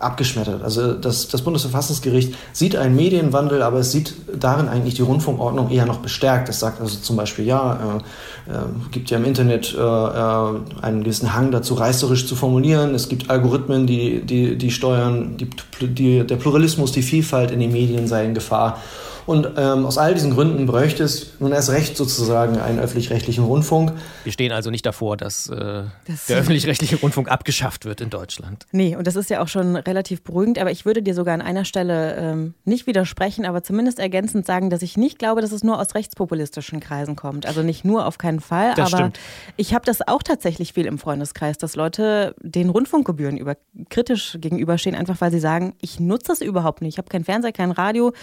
abgeschmettert. 0.04 0.64
Also 0.64 0.94
das, 0.94 1.28
das 1.28 1.42
Bundesverfassungsgericht 1.42 2.34
sieht 2.54 2.76
einen 2.76 2.96
Medienwandel, 2.96 3.62
aber 3.62 3.80
es 3.80 3.92
sieht 3.92 4.14
darin 4.40 4.68
eigentlich 4.68 4.96
die 4.96 5.02
Rundfunkordnung 5.02 5.70
eher 5.70 5.86
noch 5.86 6.00
bestärkt. 6.00 6.50
Es 6.50 6.60
sagt 6.60 6.82
also 6.82 7.00
zum 7.00 7.16
Beispiel, 7.16 7.46
ja, 7.46 8.02
äh, 8.48 8.52
äh, 8.52 8.58
gibt 8.92 9.10
ja 9.10 9.18
im 9.18 9.26
Internet 9.26 9.76
äh, 9.78 9.80
äh, 9.80 10.82
einen 10.82 11.04
gewissen 11.04 11.34
Hang 11.34 11.52
dazu, 11.52 11.76
reißerisch 11.76 12.28
zu 12.28 12.36
formulieren. 12.36 12.96
Es 12.96 13.10
gibt 13.10 13.30
Algorithmen, 13.30 13.88
die, 13.88 14.22
die, 14.22 14.58
die 14.58 14.72
steuern, 14.72 15.38
die, 15.38 15.50
die, 15.88 16.26
der 16.26 16.36
Pluralismus, 16.36 16.92
die 16.92 17.02
Vielfalt 17.02 17.52
in 17.52 17.60
den 17.60 17.72
Medien 17.72 18.08
sei 18.08 18.26
in 18.26 18.34
Gefahr. 18.34 18.80
Und 19.26 19.48
ähm, 19.58 19.86
aus 19.86 19.98
all 19.98 20.14
diesen 20.14 20.32
Gründen 20.32 20.66
bräuchte 20.66 21.04
es 21.04 21.40
nun 21.40 21.52
erst 21.52 21.70
recht 21.70 21.96
sozusagen 21.96 22.58
einen 22.58 22.80
öffentlich-rechtlichen 22.80 23.44
Rundfunk. 23.44 23.94
Wir 24.24 24.32
stehen 24.32 24.52
also 24.52 24.70
nicht 24.70 24.86
davor, 24.86 25.18
dass 25.18 25.48
äh, 25.48 25.84
das 26.08 26.28
der 26.28 26.38
öffentlich-rechtliche 26.38 26.98
Rundfunk 26.98 27.30
abgeschafft 27.30 27.86
wird 27.86 28.02
in 28.02 28.10
Deutschland. 28.10 28.66
Nee, 28.72 28.96
und 28.96 29.08
das 29.08 29.16
ist 29.16 29.30
ja 29.30 29.42
auch 29.42 29.48
schon 29.48 29.76
relativ 29.76 30.24
beruhigend. 30.24 30.60
Aber 30.60 30.72
ich 30.72 30.86
würde 30.86 31.02
dir 31.02 31.14
sogar 31.14 31.34
an 31.34 31.42
einer 31.42 31.66
Stelle 31.66 32.16
ähm, 32.16 32.54
nicht 32.66 32.88
widersprechen, 32.88 33.46
aber 33.46 33.64
zumindest 33.64 34.00
ergänzend 34.00 34.46
sagen, 34.46 34.70
dass 34.70 34.82
ich 34.82 34.98
nicht 34.98 35.20
glaube, 35.20 35.42
dass 35.42 35.52
es 35.52 35.64
nur 35.64 35.80
aus 35.80 35.96
rechtspopulistischen 35.96 36.80
Kreisen 36.80 37.16
kommt. 37.16 37.46
Also 37.46 37.64
nicht 37.64 37.86
nur 37.86 38.06
auf 38.06 38.18
keinen 38.18 38.40
Fall, 38.40 38.74
das 38.76 38.94
aber 38.94 39.04
stimmt. 39.04 39.20
ich 39.58 39.74
habe 39.74 39.86
das 39.86 40.08
auch 40.08 40.24
tatsächlich 40.24 40.74
viel 40.74 40.86
im 40.86 40.98
Freundeskreis, 40.98 41.58
dass 41.58 41.76
Leute 41.76 42.36
den 42.42 42.70
Rundfunkgebühren 42.70 43.38
über, 43.38 43.56
kritisch 43.90 44.38
gegenüberstehen, 44.40 44.96
einfach 44.96 45.22
weil 45.22 45.32
sie 45.32 45.40
sagen, 45.40 45.76
ich 45.82 46.00
nutze 46.00 46.28
das 46.28 46.42
überhaupt 46.42 46.82
nicht. 46.82 46.96
Ich 46.96 46.98
habe 46.98 47.10
kein 47.10 47.24
Fernseher, 47.24 47.52
kein 47.52 47.72
Radio. 47.72 48.14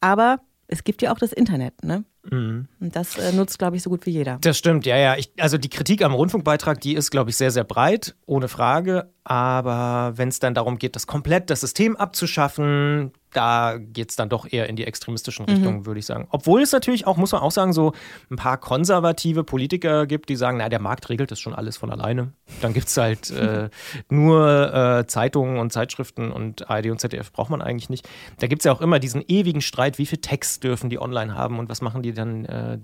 Aber 0.00 0.40
es 0.66 0.84
gibt 0.84 1.02
ja 1.02 1.12
auch 1.12 1.18
das 1.18 1.32
Internet, 1.32 1.82
ne? 1.82 2.04
Mhm. 2.30 2.68
Und 2.80 2.96
das 2.96 3.16
äh, 3.16 3.32
nutzt, 3.32 3.58
glaube 3.58 3.76
ich, 3.76 3.82
so 3.82 3.90
gut 3.90 4.06
wie 4.06 4.10
jeder. 4.10 4.38
Das 4.40 4.58
stimmt, 4.58 4.86
ja, 4.86 4.96
ja. 4.96 5.16
Ich, 5.16 5.32
also 5.38 5.58
die 5.58 5.68
Kritik 5.68 6.02
am 6.02 6.14
Rundfunkbeitrag, 6.14 6.80
die 6.80 6.94
ist, 6.94 7.10
glaube 7.10 7.30
ich, 7.30 7.36
sehr, 7.36 7.50
sehr 7.50 7.64
breit, 7.64 8.14
ohne 8.26 8.48
Frage. 8.48 9.10
Aber 9.24 10.14
wenn 10.16 10.28
es 10.28 10.38
dann 10.38 10.54
darum 10.54 10.78
geht, 10.78 10.96
das 10.96 11.06
komplett 11.06 11.50
das 11.50 11.60
System 11.60 11.96
abzuschaffen, 11.96 13.12
da 13.32 13.76
geht 13.78 14.08
es 14.08 14.16
dann 14.16 14.30
doch 14.30 14.50
eher 14.50 14.70
in 14.70 14.76
die 14.76 14.84
extremistischen 14.84 15.44
mhm. 15.44 15.52
Richtungen, 15.52 15.78
mhm. 15.80 15.86
würde 15.86 16.00
ich 16.00 16.06
sagen. 16.06 16.26
Obwohl 16.30 16.62
es 16.62 16.72
natürlich 16.72 17.06
auch, 17.06 17.18
muss 17.18 17.32
man 17.32 17.42
auch 17.42 17.50
sagen, 17.50 17.74
so 17.74 17.92
ein 18.30 18.36
paar 18.36 18.56
konservative 18.56 19.44
Politiker 19.44 20.06
gibt, 20.06 20.30
die 20.30 20.36
sagen, 20.36 20.56
na, 20.58 20.70
der 20.70 20.80
Markt 20.80 21.10
regelt 21.10 21.30
das 21.30 21.40
schon 21.40 21.54
alles 21.54 21.76
von 21.76 21.90
alleine. 21.90 22.32
Dann 22.62 22.72
gibt 22.72 22.88
es 22.88 22.96
halt 22.96 23.30
äh, 23.32 23.68
nur 24.08 24.72
äh, 24.72 25.06
Zeitungen 25.06 25.58
und 25.58 25.74
Zeitschriften 25.74 26.32
und 26.32 26.70
ARD 26.70 26.86
und 26.86 26.98
ZDF 26.98 27.30
braucht 27.30 27.50
man 27.50 27.60
eigentlich 27.60 27.90
nicht. 27.90 28.08
Da 28.38 28.46
gibt 28.46 28.62
es 28.62 28.64
ja 28.64 28.72
auch 28.72 28.80
immer 28.80 28.98
diesen 28.98 29.22
ewigen 29.28 29.60
Streit, 29.60 29.98
wie 29.98 30.06
viel 30.06 30.22
Text 30.22 30.64
dürfen 30.64 30.88
die 30.88 30.98
online 30.98 31.34
haben 31.34 31.58
und 31.58 31.68
was 31.68 31.82
machen 31.82 32.02
die 32.02 32.07
dann, 32.12 32.44
äh, 32.44 32.78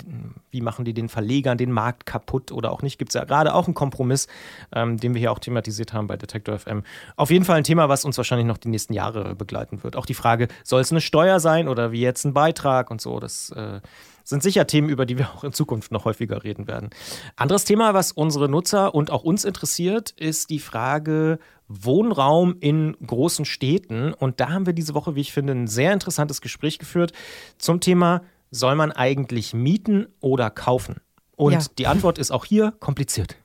wie 0.50 0.60
machen 0.60 0.84
die 0.84 0.94
den 0.94 1.08
Verlegern 1.08 1.58
den 1.58 1.72
Markt 1.72 2.06
kaputt 2.06 2.52
oder 2.52 2.72
auch 2.72 2.82
nicht. 2.82 2.98
Gibt 2.98 3.10
es 3.10 3.14
ja 3.14 3.24
gerade 3.24 3.54
auch 3.54 3.66
einen 3.66 3.74
Kompromiss, 3.74 4.26
ähm, 4.74 4.96
den 4.96 5.14
wir 5.14 5.20
hier 5.20 5.32
auch 5.32 5.38
thematisiert 5.38 5.92
haben 5.92 6.06
bei 6.06 6.16
der 6.16 6.26
Detektor 6.26 6.58
FM. 6.58 6.82
Auf 7.16 7.30
jeden 7.30 7.44
Fall 7.44 7.58
ein 7.58 7.64
Thema, 7.64 7.88
was 7.88 8.04
uns 8.04 8.16
wahrscheinlich 8.16 8.46
noch 8.46 8.58
die 8.58 8.68
nächsten 8.68 8.92
Jahre 8.92 9.34
begleiten 9.34 9.82
wird. 9.82 9.96
Auch 9.96 10.06
die 10.06 10.14
Frage, 10.14 10.48
soll 10.62 10.80
es 10.80 10.90
eine 10.90 11.00
Steuer 11.00 11.40
sein 11.40 11.68
oder 11.68 11.92
wie 11.92 12.00
jetzt 12.00 12.24
ein 12.24 12.34
Beitrag 12.34 12.90
und 12.90 13.00
so, 13.00 13.20
das 13.20 13.50
äh, 13.50 13.80
sind 14.24 14.42
sicher 14.42 14.66
Themen, 14.66 14.88
über 14.88 15.06
die 15.06 15.18
wir 15.18 15.30
auch 15.30 15.44
in 15.44 15.52
Zukunft 15.52 15.92
noch 15.92 16.06
häufiger 16.06 16.42
reden 16.42 16.66
werden. 16.66 16.90
Anderes 17.36 17.64
Thema, 17.64 17.94
was 17.94 18.10
unsere 18.10 18.48
Nutzer 18.48 18.94
und 18.94 19.10
auch 19.10 19.22
uns 19.22 19.44
interessiert, 19.44 20.10
ist 20.12 20.50
die 20.50 20.58
Frage 20.58 21.38
Wohnraum 21.68 22.56
in 22.60 22.96
großen 23.06 23.44
Städten. 23.44 24.12
Und 24.12 24.40
da 24.40 24.50
haben 24.50 24.66
wir 24.66 24.72
diese 24.72 24.94
Woche, 24.94 25.14
wie 25.14 25.20
ich 25.20 25.32
finde, 25.32 25.52
ein 25.54 25.66
sehr 25.66 25.92
interessantes 25.92 26.40
Gespräch 26.40 26.78
geführt 26.78 27.12
zum 27.58 27.80
Thema, 27.80 28.22
soll 28.54 28.74
man 28.76 28.92
eigentlich 28.92 29.52
mieten 29.54 30.06
oder 30.20 30.50
kaufen? 30.50 31.00
Und 31.36 31.52
ja. 31.52 31.60
die 31.78 31.86
Antwort 31.86 32.18
ist 32.18 32.30
auch 32.30 32.44
hier 32.44 32.72
kompliziert. 32.80 33.36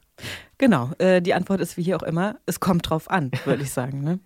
Genau, 0.58 0.92
äh, 1.00 1.22
die 1.22 1.34
Antwort 1.34 1.62
ist 1.62 1.78
wie 1.78 1.84
hier 1.84 1.98
auch 1.98 2.04
immer, 2.04 2.36
es 2.46 2.60
kommt 2.60 2.90
drauf 2.90 3.10
an, 3.10 3.32
würde 3.46 3.64
ich 3.64 3.72
sagen. 3.72 4.04
Ne? 4.04 4.20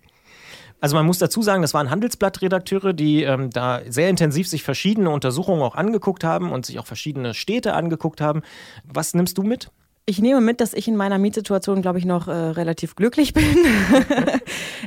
Also 0.80 0.96
man 0.96 1.06
muss 1.06 1.18
dazu 1.18 1.40
sagen, 1.40 1.62
das 1.62 1.72
waren 1.72 1.88
Handelsblattredakteure, 1.88 2.92
die 2.92 3.22
ähm, 3.22 3.50
da 3.50 3.80
sehr 3.88 4.10
intensiv 4.10 4.48
sich 4.48 4.62
verschiedene 4.62 5.08
Untersuchungen 5.10 5.62
auch 5.62 5.76
angeguckt 5.76 6.24
haben 6.24 6.52
und 6.52 6.66
sich 6.66 6.78
auch 6.78 6.86
verschiedene 6.86 7.32
Städte 7.32 7.72
angeguckt 7.74 8.20
haben. 8.20 8.42
Was 8.84 9.14
nimmst 9.14 9.38
du 9.38 9.42
mit? 9.42 9.70
Ich 10.06 10.20
nehme 10.20 10.42
mit, 10.42 10.60
dass 10.60 10.74
ich 10.74 10.86
in 10.86 10.96
meiner 10.96 11.16
Mietsituation, 11.16 11.80
glaube 11.80 11.98
ich, 11.98 12.04
noch 12.04 12.28
äh, 12.28 12.32
relativ 12.32 12.94
glücklich 12.94 13.32
bin. 13.32 13.44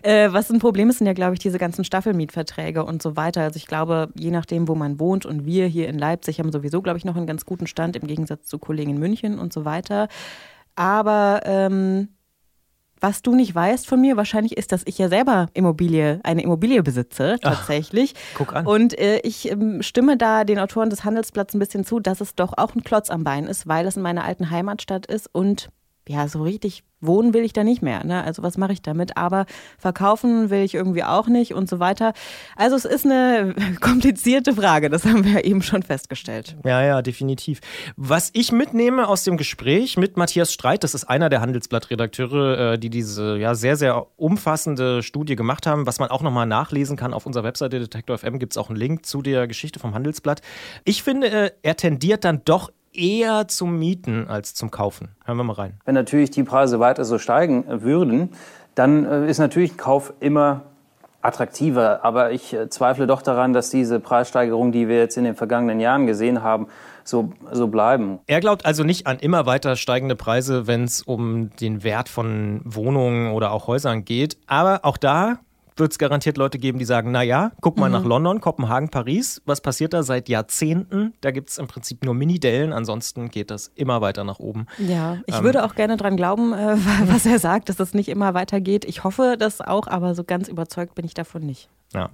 äh, 0.03 0.31
was 0.31 0.51
ein 0.51 0.59
Problem 0.59 0.91
ist, 0.91 0.99
sind 0.99 1.07
ja, 1.07 1.13
glaube 1.13 1.33
ich, 1.33 1.39
diese 1.39 1.57
ganzen 1.57 1.83
Staffelmietverträge 1.83 2.85
und 2.85 3.01
so 3.01 3.15
weiter. 3.15 3.41
Also 3.41 3.57
ich 3.57 3.65
glaube, 3.65 4.09
je 4.15 4.29
nachdem, 4.29 4.67
wo 4.67 4.75
man 4.75 4.99
wohnt 4.99 5.25
und 5.25 5.43
wir 5.43 5.65
hier 5.65 5.87
in 5.87 5.97
Leipzig 5.97 6.37
haben 6.37 6.51
sowieso, 6.51 6.83
glaube 6.83 6.99
ich, 6.99 7.05
noch 7.05 7.15
einen 7.15 7.25
ganz 7.25 7.45
guten 7.45 7.65
Stand 7.65 7.95
im 7.95 8.05
Gegensatz 8.05 8.45
zu 8.45 8.59
Kollegen 8.59 8.91
in 8.91 8.99
München 8.99 9.39
und 9.39 9.53
so 9.53 9.65
weiter. 9.65 10.07
Aber 10.75 11.41
ähm, 11.45 12.09
was 12.99 13.21
du 13.21 13.35
nicht 13.35 13.53
weißt 13.53 13.87
von 13.87 14.01
mir, 14.01 14.17
wahrscheinlich 14.17 14.57
ist, 14.57 14.71
dass 14.71 14.83
ich 14.85 14.97
ja 14.97 15.09
selber 15.09 15.47
Immobilie, 15.53 16.19
eine 16.23 16.43
Immobilie 16.43 16.83
besitze, 16.83 17.37
tatsächlich. 17.41 18.13
Ach, 18.15 18.37
guck 18.37 18.55
an. 18.55 18.65
Und 18.65 18.97
äh, 18.97 19.19
ich 19.19 19.51
ähm, 19.51 19.81
stimme 19.81 20.17
da 20.17 20.43
den 20.43 20.59
Autoren 20.59 20.89
des 20.89 21.03
Handelsblatts 21.03 21.53
ein 21.53 21.59
bisschen 21.59 21.85
zu, 21.85 21.99
dass 21.99 22.21
es 22.21 22.35
doch 22.35 22.53
auch 22.57 22.75
ein 22.75 22.83
Klotz 22.83 23.09
am 23.09 23.23
Bein 23.23 23.45
ist, 23.45 23.67
weil 23.67 23.85
es 23.85 23.97
in 23.97 24.03
meiner 24.03 24.23
alten 24.23 24.49
Heimatstadt 24.49 25.05
ist 25.05 25.29
und 25.31 25.69
ja, 26.07 26.27
so 26.27 26.43
richtig 26.43 26.83
wohnen 26.99 27.33
will 27.33 27.43
ich 27.43 27.53
da 27.53 27.63
nicht 27.63 27.81
mehr. 27.81 28.03
Ne? 28.03 28.23
Also 28.23 28.43
was 28.43 28.57
mache 28.57 28.73
ich 28.73 28.81
damit? 28.81 29.17
Aber 29.17 29.45
verkaufen 29.77 30.49
will 30.49 30.63
ich 30.63 30.73
irgendwie 30.73 31.03
auch 31.03 31.27
nicht 31.27 31.53
und 31.53 31.69
so 31.69 31.79
weiter. 31.79 32.13
Also 32.55 32.75
es 32.75 32.85
ist 32.85 33.05
eine 33.05 33.53
komplizierte 33.81 34.53
Frage, 34.53 34.89
das 34.89 35.05
haben 35.05 35.23
wir 35.23 35.33
ja 35.33 35.39
eben 35.41 35.61
schon 35.61 35.83
festgestellt. 35.83 36.57
Ja, 36.65 36.81
ja, 36.83 37.01
definitiv. 37.01 37.59
Was 37.95 38.31
ich 38.33 38.51
mitnehme 38.51 39.07
aus 39.07 39.23
dem 39.23 39.37
Gespräch 39.37 39.97
mit 39.97 40.17
Matthias 40.17 40.51
Streit, 40.51 40.83
das 40.83 40.95
ist 40.95 41.05
einer 41.05 41.29
der 41.29 41.41
Handelsblattredakteure, 41.41 42.73
äh, 42.73 42.79
die 42.79 42.89
diese 42.89 43.37
ja 43.37 43.53
sehr, 43.53 43.75
sehr 43.75 44.07
umfassende 44.15 45.03
Studie 45.03 45.35
gemacht 45.35 45.67
haben, 45.67 45.85
was 45.85 45.99
man 45.99 46.09
auch 46.09 46.23
nochmal 46.23 46.47
nachlesen 46.47 46.97
kann 46.97 47.13
auf 47.13 47.25
unserer 47.25 47.43
Webseite 47.43 47.79
Detektor 47.79 48.17
FM, 48.17 48.39
gibt 48.39 48.53
es 48.53 48.57
auch 48.57 48.69
einen 48.69 48.77
Link 48.77 49.05
zu 49.05 49.21
der 49.21 49.47
Geschichte 49.47 49.79
vom 49.79 49.93
Handelsblatt. 49.93 50.41
Ich 50.83 51.03
finde, 51.03 51.29
äh, 51.29 51.51
er 51.61 51.75
tendiert 51.75 52.23
dann 52.23 52.41
doch 52.43 52.71
eher 52.97 53.47
zum 53.47 53.77
Mieten 53.77 54.27
als 54.27 54.53
zum 54.53 54.71
Kaufen. 54.71 55.09
Hören 55.25 55.37
wir 55.37 55.43
mal 55.43 55.53
rein. 55.53 55.79
Wenn 55.85 55.95
natürlich 55.95 56.31
die 56.31 56.43
Preise 56.43 56.79
weiter 56.79 57.05
so 57.05 57.19
steigen 57.19 57.65
würden, 57.67 58.29
dann 58.75 59.05
äh, 59.05 59.29
ist 59.29 59.39
natürlich 59.39 59.73
ein 59.73 59.77
Kauf 59.77 60.13
immer 60.19 60.63
attraktiver. 61.21 62.03
Aber 62.03 62.31
ich 62.31 62.53
äh, 62.53 62.69
zweifle 62.69 63.07
doch 63.07 63.21
daran, 63.21 63.53
dass 63.53 63.69
diese 63.69 63.99
Preissteigerung, 63.99 64.71
die 64.71 64.87
wir 64.87 64.97
jetzt 64.97 65.17
in 65.17 65.23
den 65.23 65.35
vergangenen 65.35 65.79
Jahren 65.79 66.07
gesehen 66.07 66.43
haben, 66.43 66.67
so, 67.03 67.31
so 67.51 67.67
bleiben. 67.67 68.19
Er 68.27 68.39
glaubt 68.39 68.65
also 68.65 68.83
nicht 68.83 69.07
an 69.07 69.19
immer 69.19 69.45
weiter 69.45 69.75
steigende 69.75 70.15
Preise, 70.15 70.67
wenn 70.67 70.83
es 70.83 71.01
um 71.01 71.51
den 71.55 71.83
Wert 71.83 72.09
von 72.09 72.61
Wohnungen 72.65 73.31
oder 73.31 73.51
auch 73.51 73.67
Häusern 73.67 74.03
geht. 74.05 74.37
Aber 74.47 74.81
auch 74.83 74.97
da 74.97 75.39
wird 75.79 75.91
es 75.91 75.97
garantiert 75.97 76.37
Leute 76.37 76.59
geben, 76.59 76.79
die 76.79 76.85
sagen, 76.85 77.11
naja, 77.11 77.51
guck 77.61 77.77
mal 77.77 77.87
mhm. 77.89 77.93
nach 77.93 78.05
London, 78.05 78.41
Kopenhagen, 78.41 78.89
Paris. 78.89 79.41
Was 79.45 79.61
passiert 79.61 79.93
da 79.93 80.03
seit 80.03 80.29
Jahrzehnten? 80.29 81.13
Da 81.21 81.31
gibt 81.31 81.49
es 81.49 81.57
im 81.57 81.67
Prinzip 81.67 82.03
nur 82.03 82.13
Mini-Dellen, 82.13 82.73
ansonsten 82.73 83.29
geht 83.29 83.51
das 83.51 83.71
immer 83.75 84.01
weiter 84.01 84.23
nach 84.23 84.39
oben. 84.39 84.67
Ja, 84.77 85.17
ich 85.25 85.35
ähm, 85.35 85.43
würde 85.43 85.63
auch 85.63 85.75
gerne 85.75 85.97
dran 85.97 86.17
glauben, 86.17 86.53
äh, 86.53 86.77
was 87.05 87.25
er 87.25 87.39
sagt, 87.39 87.69
dass 87.69 87.75
das 87.75 87.93
nicht 87.93 88.09
immer 88.09 88.33
weitergeht. 88.33 88.85
Ich 88.85 89.03
hoffe 89.03 89.35
das 89.37 89.61
auch, 89.61 89.87
aber 89.87 90.15
so 90.15 90.23
ganz 90.23 90.47
überzeugt 90.47 90.95
bin 90.95 91.05
ich 91.05 91.13
davon 91.13 91.45
nicht. 91.45 91.69
Ja. 91.93 92.09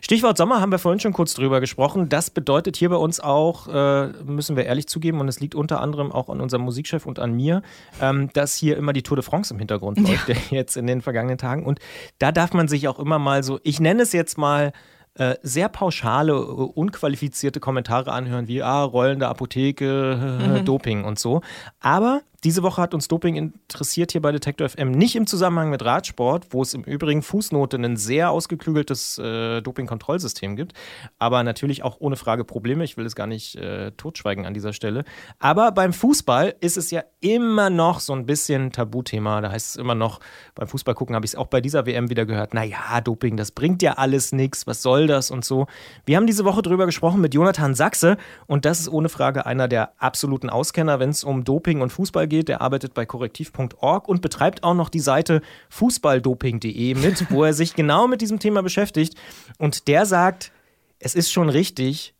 Stichwort 0.00 0.36
Sommer 0.36 0.60
haben 0.60 0.70
wir 0.70 0.78
vorhin 0.78 1.00
schon 1.00 1.12
kurz 1.12 1.34
drüber 1.34 1.60
gesprochen. 1.60 2.08
Das 2.08 2.30
bedeutet 2.30 2.76
hier 2.76 2.90
bei 2.90 2.96
uns 2.96 3.20
auch, 3.20 3.68
äh, 3.68 4.08
müssen 4.24 4.56
wir 4.56 4.64
ehrlich 4.64 4.88
zugeben, 4.88 5.20
und 5.20 5.28
es 5.28 5.40
liegt 5.40 5.54
unter 5.54 5.80
anderem 5.80 6.12
auch 6.12 6.28
an 6.28 6.40
unserem 6.40 6.62
Musikchef 6.62 7.06
und 7.06 7.18
an 7.18 7.32
mir, 7.32 7.62
ähm, 8.00 8.30
dass 8.32 8.54
hier 8.54 8.76
immer 8.76 8.92
die 8.92 9.02
Tour 9.02 9.16
de 9.16 9.24
France 9.24 9.52
im 9.52 9.58
Hintergrund 9.58 9.98
läuft, 9.98 10.28
ja. 10.28 10.34
jetzt 10.50 10.76
in 10.76 10.86
den 10.86 11.02
vergangenen 11.02 11.38
Tagen. 11.38 11.64
Und 11.64 11.80
da 12.18 12.32
darf 12.32 12.52
man 12.52 12.68
sich 12.68 12.88
auch 12.88 12.98
immer 12.98 13.18
mal 13.18 13.42
so, 13.42 13.58
ich 13.62 13.80
nenne 13.80 14.02
es 14.02 14.12
jetzt 14.12 14.38
mal, 14.38 14.72
äh, 15.18 15.36
sehr 15.42 15.70
pauschale, 15.70 16.32
äh, 16.32 16.36
unqualifizierte 16.36 17.58
Kommentare 17.58 18.12
anhören, 18.12 18.48
wie 18.48 18.62
ah, 18.62 18.82
rollende 18.82 19.28
Apotheke, 19.28 20.38
mhm. 20.60 20.64
Doping 20.66 21.04
und 21.04 21.18
so. 21.18 21.40
Aber 21.80 22.20
diese 22.44 22.62
Woche 22.62 22.82
hat 22.82 22.94
uns 22.94 23.08
Doping 23.08 23.36
interessiert 23.36 24.12
hier 24.12 24.22
bei 24.22 24.32
Detektor 24.32 24.68
FM 24.68 24.90
nicht 24.90 25.16
im 25.16 25.26
Zusammenhang 25.26 25.70
mit 25.70 25.84
Radsport, 25.84 26.48
wo 26.50 26.62
es 26.62 26.74
im 26.74 26.82
Übrigen 26.82 27.22
Fußnote 27.22 27.76
ein 27.76 27.96
sehr 27.96 28.30
ausgeklügeltes 28.30 29.18
äh, 29.18 29.62
Doping-Kontrollsystem 29.62 30.56
gibt, 30.56 30.72
aber 31.18 31.42
natürlich 31.42 31.82
auch 31.82 31.96
ohne 32.00 32.16
Frage 32.16 32.44
Probleme. 32.44 32.84
Ich 32.84 32.96
will 32.96 33.06
es 33.06 33.14
gar 33.14 33.26
nicht 33.26 33.56
äh, 33.56 33.92
totschweigen 33.92 34.46
an 34.46 34.54
dieser 34.54 34.72
Stelle. 34.72 35.04
Aber 35.38 35.72
beim 35.72 35.92
Fußball 35.92 36.54
ist 36.60 36.76
es 36.76 36.90
ja 36.90 37.04
immer 37.20 37.70
noch 37.70 38.00
so 38.00 38.12
ein 38.12 38.26
bisschen 38.26 38.72
Tabuthema. 38.72 39.40
Da 39.40 39.50
heißt 39.50 39.70
es 39.70 39.76
immer 39.76 39.94
noch, 39.94 40.20
beim 40.54 40.68
Fußball 40.68 40.94
gucken 40.94 41.14
habe 41.14 41.24
ich 41.24 41.32
es 41.32 41.36
auch 41.36 41.46
bei 41.46 41.60
dieser 41.60 41.86
WM 41.86 42.10
wieder 42.10 42.26
gehört, 42.26 42.54
naja, 42.54 43.00
Doping, 43.00 43.36
das 43.36 43.50
bringt 43.50 43.82
ja 43.82 43.94
alles 43.94 44.32
nichts, 44.32 44.66
was 44.66 44.82
soll 44.82 45.06
das 45.06 45.30
und 45.30 45.44
so. 45.44 45.66
Wir 46.04 46.16
haben 46.16 46.26
diese 46.26 46.44
Woche 46.44 46.62
drüber 46.62 46.86
gesprochen 46.86 47.20
mit 47.20 47.34
Jonathan 47.34 47.74
Sachse 47.74 48.16
und 48.46 48.64
das 48.64 48.80
ist 48.80 48.88
ohne 48.88 49.08
Frage 49.08 49.46
einer 49.46 49.68
der 49.68 49.92
absoluten 49.98 50.50
Auskenner, 50.50 51.00
wenn 51.00 51.10
es 51.10 51.24
um 51.24 51.44
Doping 51.44 51.80
und 51.80 51.90
Fußball 51.90 52.25
geht 52.26 52.36
geht. 52.36 52.48
Der 52.48 52.60
arbeitet 52.60 52.94
bei 52.94 53.06
korrektiv.org 53.06 54.08
und 54.08 54.22
betreibt 54.22 54.62
auch 54.62 54.74
noch 54.74 54.88
die 54.88 55.00
Seite 55.00 55.42
fußballdoping.de 55.70 56.94
mit, 56.94 57.30
wo 57.30 57.44
er 57.44 57.52
sich 57.52 57.74
genau 57.74 58.06
mit 58.06 58.20
diesem 58.20 58.38
Thema 58.38 58.62
beschäftigt. 58.62 59.14
Und 59.58 59.88
der 59.88 60.06
sagt, 60.06 60.52
es 60.98 61.14
ist 61.14 61.32
schon 61.32 61.48
richtig, 61.48 62.14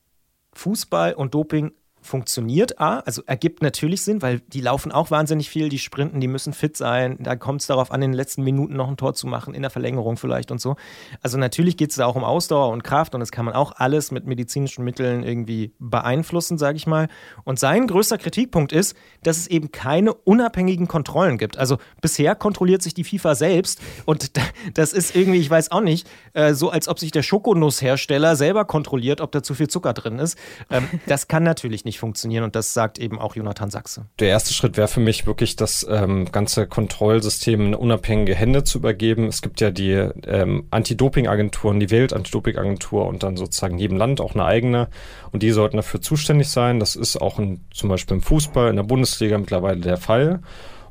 Fußball 0.53 1.15
und 1.15 1.35
Doping 1.35 1.73
funktioniert 2.07 2.81
A, 2.81 3.01
also 3.01 3.23
ergibt 3.27 3.63
natürlich 3.63 4.03
Sinn, 4.03 4.23
weil 4.23 4.41
die 4.41 4.61
laufen 4.61 4.93
auch 4.93 5.11
wahnsinnig 5.11 5.51
viel, 5.51 5.69
die 5.69 5.79
sprinten, 5.79 6.21
die 6.21 6.29
müssen 6.29 6.53
fit 6.53 6.77
sein. 6.77 7.17
Da 7.21 7.37
kommt 7.37 7.61
es 7.61 7.67
darauf 7.67 7.91
an, 7.91 8.03
in 8.03 8.13
den 8.13 8.17
letzten 8.17 8.43
Minuten 8.43 8.75
noch 8.75 8.89
ein 8.89 8.97
Tor 8.97 9.15
zu 9.15 9.27
machen, 9.27 9.55
in 9.55 9.63
der 9.63 9.71
Verlängerung 9.71 10.17
vielleicht 10.17 10.51
und 10.51 10.61
so. 10.61 10.77
Also 11.23 11.39
natürlich 11.39 11.77
geht 11.77 11.91
es 11.91 11.97
da 11.97 12.07
auch 12.07 12.17
um 12.17 12.25
Ausdauer 12.25 12.71
und 12.71 12.85
Kraft 12.85 13.15
und 13.15 13.21
das 13.21 13.33
kann 13.33 13.45
man 13.45 13.55
auch 13.55 13.73
alles 13.77 14.11
mit 14.11 14.27
medizinischen 14.27 14.85
Mitteln 14.85 15.23
irgendwie 15.23 15.73
beeinflussen, 15.79 16.59
sage 16.59 16.77
ich 16.77 16.87
mal. 16.87 17.09
Und 17.45 17.59
sein 17.59 17.87
größter 17.87 18.19
Kritikpunkt 18.19 18.73
ist, 18.73 18.97
dass 19.23 19.37
es 19.37 19.47
eben 19.49 19.73
keine 19.73 20.15
unabhängigen 20.15 20.89
Kontrollen 20.89 21.39
gibt. 21.39 21.59
Also 21.59 21.79
bisher 22.01 22.35
kontrolliert 22.35 22.83
sich 22.83 22.95
die 22.95 23.05
FIFA 23.05 23.35
selbst 23.35 23.81
und 24.05 24.33
das 24.75 24.93
ist 24.93 25.15
irgendwie, 25.15 25.41
ich 25.41 25.51
weiß 25.51 25.73
auch 25.73 25.81
nicht, 25.81 26.09
äh, 26.33 26.55
so 26.55 26.71
als 26.71 26.89
ob 26.89 26.99
sich 26.99 27.11
der 27.11 27.23
Schokonusshersteller 27.23 28.37
selber 28.37 28.65
kontrolliert, 28.65 29.21
ob 29.21 29.33
da 29.33 29.43
zu 29.43 29.55
viel 29.55 29.69
Zucker 29.69 29.93
drin 29.93 30.19
ist. 30.19 30.39
Ähm, 30.71 30.89
das 31.07 31.29
kann 31.29 31.43
natürlich 31.43 31.85
nicht 31.85 31.96
nicht 31.97 32.01
funktionieren 32.01 32.45
und 32.45 32.55
das 32.55 32.75
sagt 32.75 32.99
eben 32.99 33.19
auch 33.19 33.37
Jonathan 33.37 33.71
Sachse. 33.71 34.07
Der 34.19 34.29
erste 34.29 34.53
Schritt 34.53 34.77
wäre 34.77 34.89
für 34.89 35.01
mich 35.01 35.27
wirklich, 35.27 35.57
das 35.57 35.87
ähm, 35.89 36.31
ganze 36.31 36.67
Kontrollsystem 36.67 37.69
in 37.69 37.75
unabhängige 37.75 38.35
Hände 38.35 38.65
zu 38.65 38.79
übergeben. 38.79 39.27
Es 39.27 39.41
gibt 39.41 39.61
ja 39.61 39.71
die 39.71 39.93
ähm, 39.93 40.67
Anti-Doping-Agenturen, 40.71 41.81
die 41.81 41.91
Welt-Anti-Doping-Agentur 41.91 43.07
und 43.07 43.23
dann 43.23 43.37
sozusagen 43.37 43.79
jedem 43.79 43.97
Land 43.97 44.21
auch 44.21 44.35
eine 44.35 44.45
eigene 44.45 44.89
und 45.33 45.43
die 45.43 45.51
sollten 45.51 45.77
dafür 45.77 46.01
zuständig 46.03 46.49
sein. 46.49 46.81
Das 46.81 46.97
ist 46.97 47.17
auch 47.17 47.39
in, 47.39 47.61
zum 47.73 47.89
Beispiel 47.89 48.17
im 48.17 48.23
Fußball, 48.23 48.69
in 48.69 48.77
der 48.77 48.83
Bundesliga 48.83 49.39
mittlerweile 49.39 49.81
der 49.81 49.97
Fall. 49.97 50.41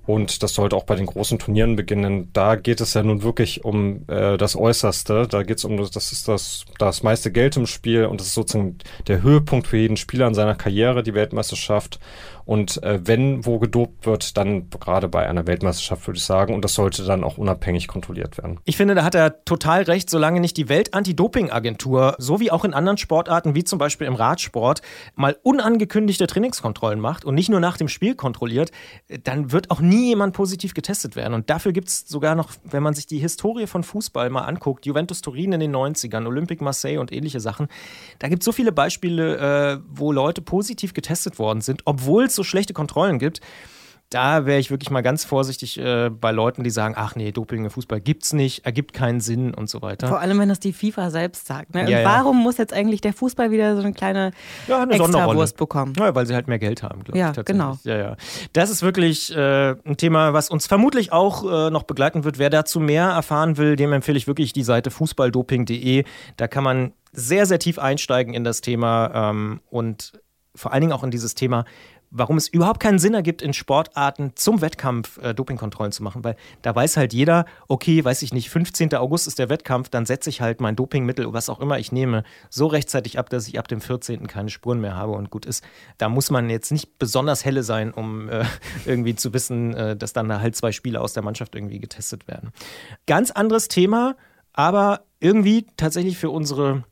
Und 0.06 0.44
das 0.44 0.54
sollte 0.54 0.76
auch 0.76 0.84
bei 0.84 0.96
den 0.96 1.08
großen 1.08 1.40
Turnieren 1.40 1.76
beginnen. 1.76 2.30
Da 2.34 2.56
geht 2.56 2.80
es 2.80 2.94
ja 2.94 3.02
nun 3.02 3.24
wirklich 3.24 3.66
um 3.66 4.08
äh, 4.08 4.38
das 4.38 4.56
Äußerste. 4.56 5.28
Da 5.28 5.44
geht 5.44 5.58
es 5.58 5.66
um, 5.66 5.78
das 5.78 6.12
ist 6.12 6.28
das, 6.28 6.66
das 6.78 7.02
meiste 7.02 7.32
Geld 7.32 7.58
im 7.58 7.66
Spiel 7.66 8.06
und 8.06 8.20
das 8.20 8.28
ist 8.28 8.36
sozusagen 8.36 8.78
der 9.08 9.24
Höhepunkt 9.24 9.68
für 9.68 9.78
jeden 9.78 9.98
Spieler 9.98 10.28
in 10.28 10.36
seiner 10.36 10.56
Karriere, 10.56 11.02
die 11.02 11.14
Weltmeisterschaft. 11.14 12.00
Und 12.46 12.82
äh, 12.84 13.00
wenn 13.04 13.46
wo 13.46 13.60
gedopt 13.60 14.06
wird, 14.06 14.38
dann 14.38 14.70
gerade 14.70 15.08
bei 15.08 15.28
einer 15.28 15.48
Weltmeisterschaft, 15.48 16.08
würde 16.08 16.18
ich 16.18 16.24
sagen. 16.24 16.54
Und 16.54 16.64
das 16.64 16.76
sollte 16.76 17.04
dann 17.04 17.24
auch 17.24 17.38
unabhängig 17.38 17.88
kontrolliert 17.88 18.38
werden. 18.38 18.60
Ich 18.66 18.78
finde, 18.78 18.96
da 18.96 19.04
hat 19.04 19.16
er 19.16 19.44
total 19.46 19.84
recht, 19.84 20.10
solange 20.10 20.40
nicht 20.40 20.58
die 20.58 20.70
Welt-Anti-Doping-Agentur, 20.70 22.16
so 22.20 22.40
wie 22.40 22.52
auch 22.52 22.64
in 22.64 22.74
anderen 22.74 22.98
Sportarten, 22.98 23.56
wie 23.56 23.64
zum 23.64 23.80
Beispiel 23.80 24.08
im 24.08 24.16
Radsport, 24.16 24.82
mal 25.16 25.38
unangekündigte 25.42 26.28
Trainingskontrollen 26.28 27.00
macht 27.00 27.26
und 27.26 27.36
nicht 27.36 27.50
nur 27.50 27.60
nach 27.60 27.78
dem 27.78 27.88
Spiel 27.88 28.16
kontrolliert, 28.16 28.72
dann 29.24 29.52
wird 29.52 29.72
auch 29.72 29.80
nie 29.80 30.10
jemand 30.10 30.34
positiv 30.34 30.74
getestet 30.74 31.16
werden. 31.16 31.34
Und 31.34 31.50
dafür 31.50 31.72
gibt 31.72 31.88
es 31.88 32.08
sogar 32.08 32.36
noch, 32.36 32.52
wenn 32.64 32.84
man 32.84 32.94
sich 32.94 33.08
die 33.08 33.20
Historie 33.20 33.68
von 33.68 33.84
Fußball 33.84 34.30
mal 34.30 34.42
anguckt, 34.42 34.86
Juventus 34.86 35.22
Turin 35.22 35.54
in 35.54 35.60
den 35.60 35.76
90ern, 35.76 36.28
Olympique 36.28 36.64
Marseille 36.64 37.00
und 37.00 37.12
ähnliche 37.12 37.40
Sachen, 37.40 37.68
da 38.20 38.28
gibt 38.28 38.44
es 38.44 38.46
so 38.46 38.52
viele 38.52 38.72
Beispiele, 38.72 39.38
äh, 39.38 39.80
wo 39.90 40.12
Leute 40.12 40.42
positiv 40.42 40.94
getestet 40.94 41.40
worden 41.40 41.62
sind, 41.62 41.82
obwohl 41.86 42.26
es 42.26 42.35
so 42.36 42.44
schlechte 42.44 42.74
Kontrollen 42.74 43.20
gibt, 43.20 43.42
da 44.10 44.46
wäre 44.46 44.60
ich 44.60 44.70
wirklich 44.70 44.92
mal 44.92 45.02
ganz 45.02 45.26
vorsichtig 45.26 45.80
äh, 45.80 46.10
bei 46.10 46.32
Leuten, 46.32 46.64
die 46.64 46.70
sagen, 46.70 46.94
ach 46.96 47.16
nee, 47.16 47.32
Doping 47.32 47.66
im 47.66 47.72
Fußball 47.72 48.00
gibt's 48.00 48.34
nicht, 48.34 48.66
ergibt 48.66 48.94
keinen 48.94 49.20
Sinn 49.20 49.54
und 49.54 49.70
so 49.70 49.82
weiter. 49.82 50.08
Vor 50.08 50.20
allem, 50.20 50.40
wenn 50.40 50.48
das 50.48 50.60
die 50.60 50.74
FIFA 50.74 51.10
selbst 51.10 51.48
sagt. 51.48 51.74
Ne? 51.74 51.90
Ja, 51.90 52.04
warum 52.04 52.38
ja. 52.38 52.44
muss 52.44 52.58
jetzt 52.58 52.72
eigentlich 52.72 53.02
der 53.02 53.14
Fußball 53.14 53.50
wieder 53.50 53.76
so 53.76 53.82
eine 53.82 53.94
kleine 53.94 54.32
ja, 54.68 54.84
eine 54.84 54.94
Extrawurst 54.94 55.58
bekommen? 55.58 55.94
Ja, 55.98 56.14
weil 56.14 56.28
sie 56.28 56.36
halt 56.36 56.48
mehr 56.48 56.60
Geld 56.60 56.84
haben, 56.84 57.04
glaube 57.04 57.18
ja, 57.18 57.34
ich. 57.36 57.46
Genau. 57.46 57.78
Ja, 57.84 57.98
ja. 57.98 58.16
Das 58.54 58.70
ist 58.70 58.84
wirklich 58.84 59.36
äh, 59.36 59.72
ein 59.72 59.98
Thema, 59.98 60.34
was 60.34 60.50
uns 60.50 60.68
vermutlich 60.68 61.12
auch 61.12 61.44
äh, 61.44 61.70
noch 61.72 61.84
begleiten 61.84 62.24
wird. 62.24 62.38
Wer 62.38 62.52
dazu 62.52 62.80
mehr 62.80 63.08
erfahren 63.08 63.58
will, 63.58 63.76
dem 63.76 63.92
empfehle 63.92 64.18
ich 64.18 64.28
wirklich 64.28 64.54
die 64.54 64.64
Seite 64.64 64.92
fußballdoping.de. 64.92 66.04
Da 66.38 66.48
kann 66.48 66.64
man 66.64 66.94
sehr, 67.12 67.48
sehr 67.48 67.60
tief 67.60 67.80
einsteigen 67.80 68.34
in 68.34 68.44
das 68.44 68.62
Thema 68.62 69.32
ähm, 69.32 69.62
und 69.70 70.14
vor 70.56 70.72
allen 70.72 70.82
Dingen 70.82 70.94
auch 70.94 71.04
in 71.04 71.12
dieses 71.12 71.36
Thema, 71.36 71.66
warum 72.18 72.38
es 72.38 72.48
überhaupt 72.48 72.80
keinen 72.80 72.98
Sinn 72.98 73.14
ergibt, 73.14 73.42
in 73.42 73.54
Sportarten 73.54 74.32
zum 74.36 74.62
Wettkampf 74.62 75.18
äh, 75.18 75.34
Dopingkontrollen 75.34 75.92
zu 75.92 76.02
machen, 76.02 76.24
weil 76.24 76.38
da 76.62 76.74
weiß 76.74 76.96
halt 76.98 77.14
jeder, 77.14 77.46
okay, 77.68 78.04
weiß 78.04 78.22
ich 78.22 78.34
nicht, 78.34 78.50
15. 78.50 78.94
August 78.96 79.28
ist 79.28 79.38
der 79.38 79.50
Wettkampf, 79.50 79.90
dann 79.90 80.06
setze 80.06 80.30
ich 80.30 80.40
halt 80.40 80.62
mein 80.62 80.76
Dopingmittel, 80.76 81.34
was 81.34 81.50
auch 81.50 81.60
immer 81.60 81.78
ich 81.78 81.92
nehme, 81.92 82.24
so 82.50 82.68
rechtzeitig 82.68 83.20
ab, 83.20 83.30
dass 83.30 83.48
ich 83.48 83.60
ab 83.60 83.68
dem 83.68 83.82
14. 83.82 84.28
keine 84.28 84.50
Spuren 84.50 84.80
mehr 84.80 84.96
habe 84.96 85.12
und 85.12 85.30
gut 85.30 85.46
ist. 85.46 85.64
Da 85.98 86.08
muss 86.08 86.32
man 86.32 86.50
jetzt 86.50 86.72
nicht 86.72 86.98
besonders 86.98 87.44
helle 87.44 87.64
sein, 87.64 87.92
um 87.92 88.30
äh, 88.30 88.46
irgendwie 88.86 89.16
zu 89.16 89.34
wissen, 89.34 89.74
äh, 89.74 89.98
dass 89.98 90.14
dann 90.14 90.30
da 90.30 90.40
halt 90.40 90.56
zwei 90.56 90.72
Spieler 90.72 91.02
aus 91.02 91.14
der 91.14 91.24
Mannschaft 91.24 91.54
irgendwie 91.54 91.80
getestet 91.80 92.28
werden. 92.28 92.52
Ganz 93.08 93.32
anderes 93.32 93.68
Thema, 93.68 94.16
aber 94.54 95.02
irgendwie 95.20 95.68
tatsächlich 95.76 96.18
für 96.18 96.30
unsere 96.30 96.84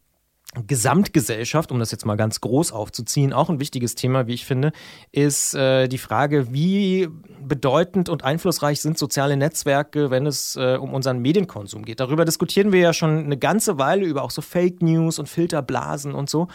Gesamtgesellschaft, 0.67 1.71
um 1.71 1.79
das 1.79 1.91
jetzt 1.91 2.05
mal 2.05 2.15
ganz 2.15 2.41
groß 2.41 2.71
aufzuziehen, 2.71 3.33
auch 3.33 3.49
ein 3.49 3.59
wichtiges 3.59 3.95
Thema, 3.95 4.27
wie 4.27 4.33
ich 4.33 4.45
finde, 4.45 4.71
ist 5.11 5.55
äh, 5.55 5.87
die 5.87 5.97
Frage, 5.97 6.53
wie 6.53 7.09
bedeutend 7.41 8.09
und 8.09 8.23
einflussreich 8.23 8.79
sind 8.79 8.97
soziale 8.97 9.35
Netzwerke, 9.35 10.11
wenn 10.11 10.25
es 10.25 10.55
äh, 10.55 10.77
um 10.77 10.93
unseren 10.93 11.19
Medienkonsum 11.19 11.83
geht. 11.83 11.99
Darüber 11.99 12.25
diskutieren 12.25 12.71
wir 12.71 12.79
ja 12.79 12.93
schon 12.93 13.25
eine 13.25 13.37
ganze 13.37 13.77
Weile 13.77 14.05
über 14.05 14.23
auch 14.23 14.31
so 14.31 14.41
Fake 14.41 14.81
News 14.81 15.19
und 15.19 15.27
Filterblasen 15.27 16.13
und 16.13 16.29
so. 16.29 16.47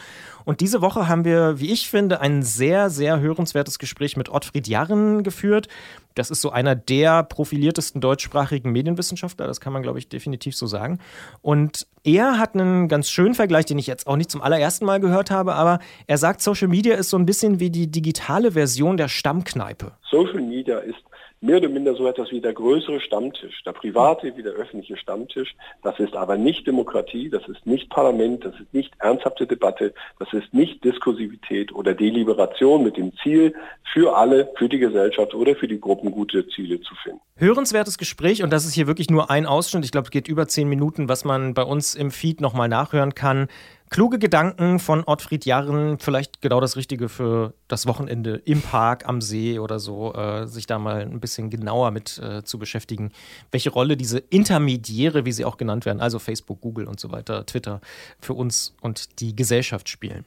Und 0.45 0.61
diese 0.61 0.81
Woche 0.81 1.09
haben 1.09 1.25
wir, 1.25 1.61
wie 1.61 1.71
ich 1.73 1.91
finde, 1.91 2.21
ein 2.21 2.43
sehr, 2.43 2.91
sehr 2.91 3.21
hörenswertes 3.21 3.79
Gespräch 3.79 4.17
mit 4.17 4.31
Ottfried 4.31 4.67
Jarren 4.67 5.23
geführt. 5.23 5.69
Das 6.14 6.31
ist 6.31 6.40
so 6.40 6.51
einer 6.51 6.75
der 6.75 7.23
profiliertesten 7.23 8.01
deutschsprachigen 8.01 8.73
Medienwissenschaftler, 8.73 9.47
das 9.47 9.61
kann 9.61 9.73
man, 9.73 9.83
glaube 9.83 9.99
ich, 9.99 10.09
definitiv 10.09 10.57
so 10.57 10.66
sagen. 10.66 10.99
Und 11.42 11.87
er 12.05 12.38
hat 12.38 12.55
einen 12.55 12.88
ganz 12.88 13.11
schönen 13.11 13.35
Vergleich, 13.35 13.66
den 13.66 13.79
ich 13.79 13.87
jetzt 13.87 14.07
auch 14.07 14.16
nicht 14.16 14.31
zum 14.31 14.42
allerersten 14.42 14.85
Mal 14.85 15.01
gehört 15.01 15.31
habe, 15.31 15.55
aber 15.55 15.79
er 16.07 16.18
sagt, 16.18 16.42
Social 16.42 16.68
Media 16.68 16.97
ist 16.97 17.11
so 17.11 17.18
ein 17.18 17.27
bisschen 17.27 17.61
wie 17.61 17.71
die 17.71 17.90
digitale 17.90 18.53
Version 18.53 18.97
der 18.97 19.09
Stammkneipe. 19.09 19.92
Social 20.11 20.40
Media 20.40 20.79
ist 20.79 21.08
mehr 21.40 21.59
oder 21.59 21.68
minder 21.68 21.94
so 21.94 22.07
etwas 22.07 22.31
wie 22.31 22.40
der 22.40 22.53
größere 22.53 23.01
Stammtisch, 23.01 23.62
der 23.64 23.72
private 23.72 24.37
wie 24.37 24.42
der 24.42 24.53
öffentliche 24.53 24.96
Stammtisch. 24.96 25.55
Das 25.83 25.98
ist 25.98 26.14
aber 26.14 26.37
nicht 26.37 26.66
Demokratie, 26.66 27.29
das 27.29 27.46
ist 27.48 27.64
nicht 27.66 27.90
Parlament, 27.90 28.44
das 28.44 28.55
ist 28.55 28.72
nicht 28.72 28.92
ernsthafte 28.98 29.46
Debatte, 29.46 29.94
das 30.18 30.33
ist 30.33 30.53
nicht 30.53 30.83
Diskursivität 30.85 31.72
oder 31.72 31.94
Deliberation 31.94 32.83
mit 32.83 32.96
dem 32.96 33.12
Ziel, 33.22 33.55
für 33.92 34.16
alle, 34.16 34.51
für 34.57 34.68
die 34.68 34.79
Gesellschaft 34.79 35.35
oder 35.35 35.55
für 35.55 35.68
die 35.68 35.81
Gruppen 35.81 36.11
gute 36.11 36.46
Ziele 36.48 36.81
zu 36.81 36.94
finden. 37.03 37.20
Hörenswertes 37.37 37.98
Gespräch 37.98 38.42
und 38.42 38.51
das 38.51 38.66
ist 38.66 38.74
hier 38.74 38.87
wirklich 38.87 39.11
nur 39.11 39.31
ein 39.31 39.46
Ausschnitt. 39.46 39.85
Ich 39.85 39.92
glaube, 39.92 40.07
es 40.07 40.11
geht 40.11 40.29
über 40.29 40.48
zehn 40.48 40.68
Minuten, 40.68 41.09
was 41.09 41.24
man 41.24 41.55
bei 41.55 41.62
uns 41.62 41.94
im 41.94 42.11
Feed 42.11 42.40
nochmal 42.40 42.68
nachhören 42.68 43.14
kann. 43.14 43.48
Kluge 43.90 44.18
Gedanken 44.18 44.79
von 44.79 45.03
Ottfried 45.05 45.46
Jarren, 45.46 45.98
vielleicht 45.98 46.42
genau 46.42 46.61
das 46.61 46.77
Richtige 46.77 47.09
für 47.09 47.55
das 47.68 47.87
Wochenende 47.87 48.42
im 48.44 48.61
Park, 48.61 49.09
am 49.09 49.20
See 49.20 49.59
oder 49.59 49.79
so, 49.79 50.14
äh, 50.14 50.46
sich 50.46 50.66
da 50.66 50.79
mal 50.79 51.01
ein 51.01 51.20
bisschen 51.20 51.48
genauer 51.48 51.90
mit 51.90 52.18
äh, 52.18 52.42
zu 52.44 52.59
beschäftigen, 52.59 53.12
welche 53.51 53.70
Rolle 53.70 53.96
diese 53.96 54.18
Intermediäre, 54.18 55.24
wie 55.24 55.33
sie 55.33 55.44
auch 55.44 55.57
genannt 55.57 55.87
werden, 55.87 56.01
also 56.01 56.18
Facebook, 56.18 56.61
Google 56.61 56.87
und 56.87 57.01
so 57.01 57.11
weiter, 57.12 57.46
Twitter, 57.46 57.81
für 58.20 58.35
uns 58.35 58.74
und 58.81 59.20
die 59.20 59.35
Gesellschaft 59.35 59.88
spielen. 59.88 60.24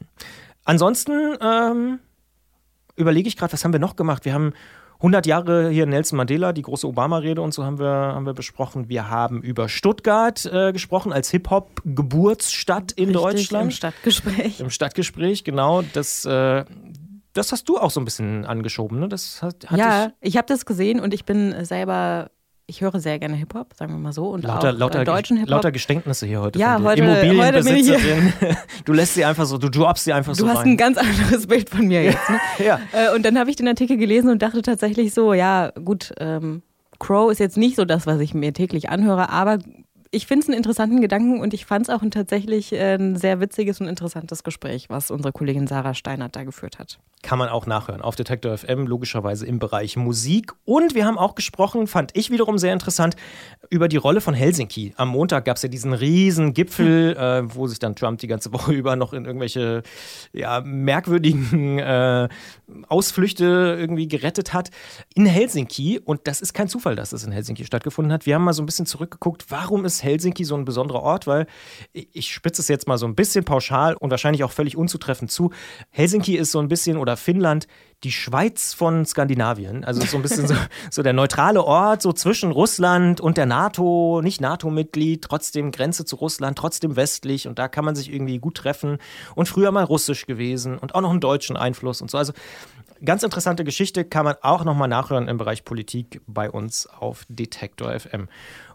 Ansonsten 0.63 1.38
ähm, 1.41 2.00
überlege 2.95 3.28
ich 3.28 3.38
gerade, 3.38 3.54
was 3.54 3.63
haben 3.63 3.74
wir 3.74 3.80
noch 3.80 3.95
gemacht? 3.95 4.26
Wir 4.26 4.34
haben 4.34 4.54
100 5.02 5.26
Jahre 5.26 5.70
hier 5.70 5.88
Nelson 5.88 6.18
Mandela, 6.18 6.54
die 6.54 6.62
große 6.62 6.88
Obama-Rede 6.88 7.42
und 7.42 7.56
so 7.56 7.66
haben 7.66 7.80
wir, 7.80 7.88
haben 7.88 8.28
wir 8.28 8.36
besprochen. 8.36 8.88
Wir 8.88 9.10
haben 9.10 9.42
über 9.42 9.68
Stuttgart 9.68 10.46
äh, 10.46 10.72
gesprochen 10.72 11.12
als 11.12 11.32
Hip-Hop-Geburtsstadt 11.32 12.92
in 12.92 13.10
Richtig, 13.10 13.22
Deutschland. 13.24 13.66
Im 13.66 13.72
Stadtgespräch. 13.72 14.60
Im 14.60 14.70
Stadtgespräch, 14.70 15.44
genau. 15.44 15.82
Das, 15.94 16.24
äh, 16.26 16.66
das 17.34 17.52
hast 17.52 17.68
du 17.68 17.80
auch 17.80 17.90
so 17.90 18.00
ein 18.00 18.06
bisschen 18.06 18.46
angeschoben, 18.46 19.00
ne? 19.00 19.10
Das 19.10 19.42
hat, 19.42 19.66
ja, 19.76 20.12
ich, 20.22 20.34
ich 20.34 20.38
habe 20.38 20.48
das 20.48 20.68
gesehen 20.68 21.00
und 21.00 21.16
ich 21.16 21.26
bin 21.26 21.66
selber 21.66 22.30
ich 22.67 22.82
höre 22.82 23.00
sehr 23.00 23.19
gerne 23.19 23.36
Hip-Hop, 23.36 23.74
sagen 23.76 23.93
wir 23.93 24.00
mal 24.00 24.13
so. 24.13 24.30
Und 24.30 24.43
lauter, 24.43 24.69
auch 24.69 24.74
äh, 24.74 24.78
lauter, 24.78 25.04
deutschen 25.04 25.38
Hip-Hop. 25.38 25.50
Lauter 25.52 25.71
Geständnisse 25.71 26.26
hier 26.26 26.41
heute. 26.41 26.58
Ja, 26.60 26.82
heute- 26.82 27.06
heute 27.06 27.26
Immobilienbesitzerin. 27.28 28.34
Du 28.86 28.93
lässt 28.93 29.13
sie 29.15 29.26
einfach 29.26 29.45
so, 29.45 29.58
du 29.58 29.69
droppst 29.69 30.06
sie 30.06 30.13
einfach 30.13 30.34
Du 30.34 30.39
so 30.39 30.47
hast 30.50 30.60
rein. 30.60 30.69
ein 30.69 30.78
ganz 30.78 30.97
anderes 30.97 31.47
Bild 31.47 31.69
von 31.69 31.88
mir 31.88 32.04
jetzt. 32.04 32.30
Ne? 32.30 32.39
ja. 32.65 32.80
Äh, 32.93 33.15
und 33.15 33.24
dann 33.26 33.38
habe 33.38 33.50
ich 33.50 33.56
den 33.56 33.67
Artikel 33.67 33.97
gelesen 33.97 34.30
und 34.30 34.41
dachte 34.41 34.62
tatsächlich 34.62 35.13
so, 35.13 35.34
ja, 35.34 35.71
gut, 35.84 36.13
ähm, 36.19 36.62
Crow 37.00 37.32
ist 37.32 37.39
jetzt 37.39 37.58
nicht 37.58 37.76
so 37.76 37.84
das, 37.86 38.06
was 38.08 38.19
ich 38.19 38.34
mir 38.34 38.54
täglich 38.54 38.89
anhöre, 38.89 39.30
aber 39.30 39.58
ich 40.13 40.28
finde 40.28 40.43
es 40.43 40.50
einen 40.50 40.58
interessanten 40.58 41.00
Gedanken 41.00 41.39
und 41.39 41.54
ich 41.54 41.65
fand 41.65 41.88
es 41.88 41.89
auch 41.89 42.02
ein 42.02 42.12
tatsächlich 42.12 42.74
äh, 42.74 42.95
ein 42.95 43.15
sehr 43.15 43.39
witziges 43.39 43.80
und 43.80 43.88
interessantes 43.88 44.43
Gespräch, 44.43 44.89
was 44.89 45.10
unsere 45.10 45.32
Kollegin 45.32 45.67
Sarah 45.67 45.93
Steinert 45.93 46.36
da 46.36 46.43
geführt 46.43 46.80
hat. 46.80 47.00
Kann 47.21 47.39
man 47.39 47.47
auch 47.47 47.65
nachhören 47.65 48.02
auf 48.02 48.17
Detektor 48.17 48.58
FM, 48.58 48.88
logischerweise 48.88 49.45
im 49.45 49.60
Bereich 49.60 49.95
Musik. 49.95 50.52
Und 50.65 50.95
wir 50.95 51.06
haben 51.06 51.17
auch 51.17 51.34
gesprochen, 51.34 51.88
fand 51.88 52.12
ich 52.17 52.30
wiederum 52.30 52.58
sehr 52.58 52.74
interessant, 52.74 53.15
über 53.69 53.88
die 53.88 53.95
Rolle 53.95 54.19
von 54.19 54.34
Helsinki. 54.34 54.93
Am 54.97 55.08
Montag 55.08 55.45
gab 55.45 55.56
es 55.56 55.63
ja 55.63 55.69
diesen 55.69 55.93
riesen 55.93 56.54
Gipfel, 56.54 57.15
äh, 57.15 57.56
wo 57.56 57.67
sich 57.67 57.80
dann 57.80 57.95
Trump 57.95 58.19
die 58.19 58.28
ganze 58.28 58.52
Woche 58.52 58.74
über 58.74 58.97
noch 58.97 59.13
in 59.13 59.24
irgendwelche 59.24 59.82
ja, 60.34 60.60
merkwürdigen 60.60 61.80
äh, 61.80 62.28
Ausflüchte 62.89 63.78
irgendwie 63.80 64.10
gerettet 64.10 64.52
hat. 64.52 64.71
In 65.15 65.26
Helsinki, 65.26 66.02
und 66.04 66.21
das 66.26 66.41
ist 66.41 66.54
kein 66.54 66.67
Zufall, 66.67 66.97
dass 66.97 67.12
das 67.12 67.24
in 67.24 67.32
Helsinki 67.32 67.63
stattgefunden 67.63 68.12
hat. 68.12 68.26
Wir 68.26 68.36
haben 68.36 68.43
mal 68.43 68.52
so 68.52 68.62
ein 68.62 68.65
bisschen 68.65 68.86
zurückgeguckt, 68.86 69.45
warum 69.50 69.86
ist 69.86 70.01
Helsinki 70.04 70.44
so 70.44 70.56
ein 70.56 70.66
besonderer 70.66 71.02
Ort? 71.02 71.28
Weil 71.28 71.48
ich 71.94 72.32
spitze 72.32 72.62
es 72.62 72.68
jetzt 72.68 72.88
mal 72.88 72.98
so 72.98 73.06
ein 73.06 73.16
bisschen 73.16 73.46
pauschal 73.46 73.96
und 73.96 74.12
wahrscheinlich 74.12 74.44
auch 74.44 74.52
völlig 74.52 74.78
unzutreffend 74.78 75.32
zu. 75.32 75.52
Helsinki 75.90 76.36
ist 76.36 76.52
so 76.52 76.60
ein 76.60 76.68
bisschen, 76.68 76.98
oder 76.98 77.18
Finnland, 77.18 77.68
die 78.04 78.12
Schweiz 78.12 78.74
von 78.74 79.06
Skandinavien. 79.06 79.84
Also 79.84 80.02
so 80.02 80.18
ein 80.18 80.24
bisschen 80.24 80.48
so, 80.48 80.56
so 80.92 81.04
der 81.04 81.14
neutrale 81.14 81.64
Ort, 81.64 82.02
so 82.02 82.14
zwischen 82.14 82.52
Russland 82.52 83.22
und 83.22 83.38
der 83.38 83.46
NATO, 83.46 84.22
nicht 84.24 84.42
NATO-Mitglied, 84.42 85.24
trotzdem 85.24 85.72
Grenze 85.72 86.06
zu 86.06 86.16
Russland, 86.16 86.58
trotzdem 86.58 86.96
westlich 86.96 87.48
und 87.48 87.60
da 87.60 87.68
kann 87.68 87.86
man 87.86 87.96
sich 87.96 88.12
irgendwie 88.12 88.40
gut 88.40 88.56
treffen. 88.56 88.98
Und 89.36 89.48
früher 89.48 89.72
mal 89.72 89.84
russisch 89.84 90.26
gewesen 90.26 90.78
und 90.78 90.96
auch 90.96 91.02
noch 91.02 91.12
einen 91.12 91.20
deutschen 91.20 91.58
Einfluss 91.58 92.02
und 92.02 92.10
so. 92.10 92.18
Also 92.18 92.34
ganz 93.04 93.24
interessante 93.24 93.64
Geschichte 93.64 94.04
kann 94.04 94.26
man 94.26 94.36
auch 94.42 94.64
nochmal 94.64 94.88
nachhören 94.88 95.28
im 95.28 95.38
Bereich 95.38 95.64
Politik 95.64 96.22
bei 96.28 96.50
uns 96.50 96.88
auf 96.88 97.26
Detektor 97.30 98.00
FM. 98.00 98.30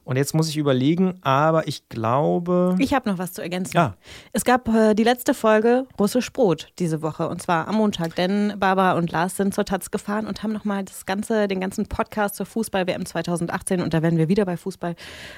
Und 0.07 0.17
jetzt 0.17 0.35
muss 0.35 0.49
ich 0.49 0.57
überlegen, 0.57 1.19
aber 1.23 1.67
ich 1.67 1.89
glaube. 1.89 2.77
Ich 2.79 2.95
habe 2.95 3.11
noch 3.11 3.19
was 3.19 3.33
zu 3.33 3.43
ergänzen. 3.43 3.77
Ja. 3.77 3.97
Es 4.33 4.45
gab 4.45 4.69
äh, 4.69 4.95
die 4.95 5.03
letzte 5.03 5.35
Folge 5.35 5.89
Russisch 5.99 6.33
Brot 6.33 6.69
diese 6.79 7.03
Woche 7.03 7.29
und 7.29 7.43
zwar 7.43 7.67
am 7.67 7.75
Montag, 7.75 8.15
denn 8.15 8.55
Barbara 8.57 8.97
und 8.97 9.11
Lars 9.11 9.37
sind 9.37 9.53
zur 9.53 9.65
Taz 9.65 9.91
gefahren 9.91 10.29
und 10.29 10.45
haben 10.45 10.53
nochmal 10.53 10.85
das 10.85 11.07
ganze, 11.07 11.49
den 11.49 11.59
ganzen 11.59 11.87
Podcast 11.87 12.37
zur 12.37 12.47
Fußball-WM 12.47 13.05
2018 13.05 13.83
und 13.83 13.95
da 13.95 14.01
werden 14.01 14.17
wir 14.17 14.29
wieder 14.29 14.45
bei 14.45 14.57
Fußball 14.57 14.95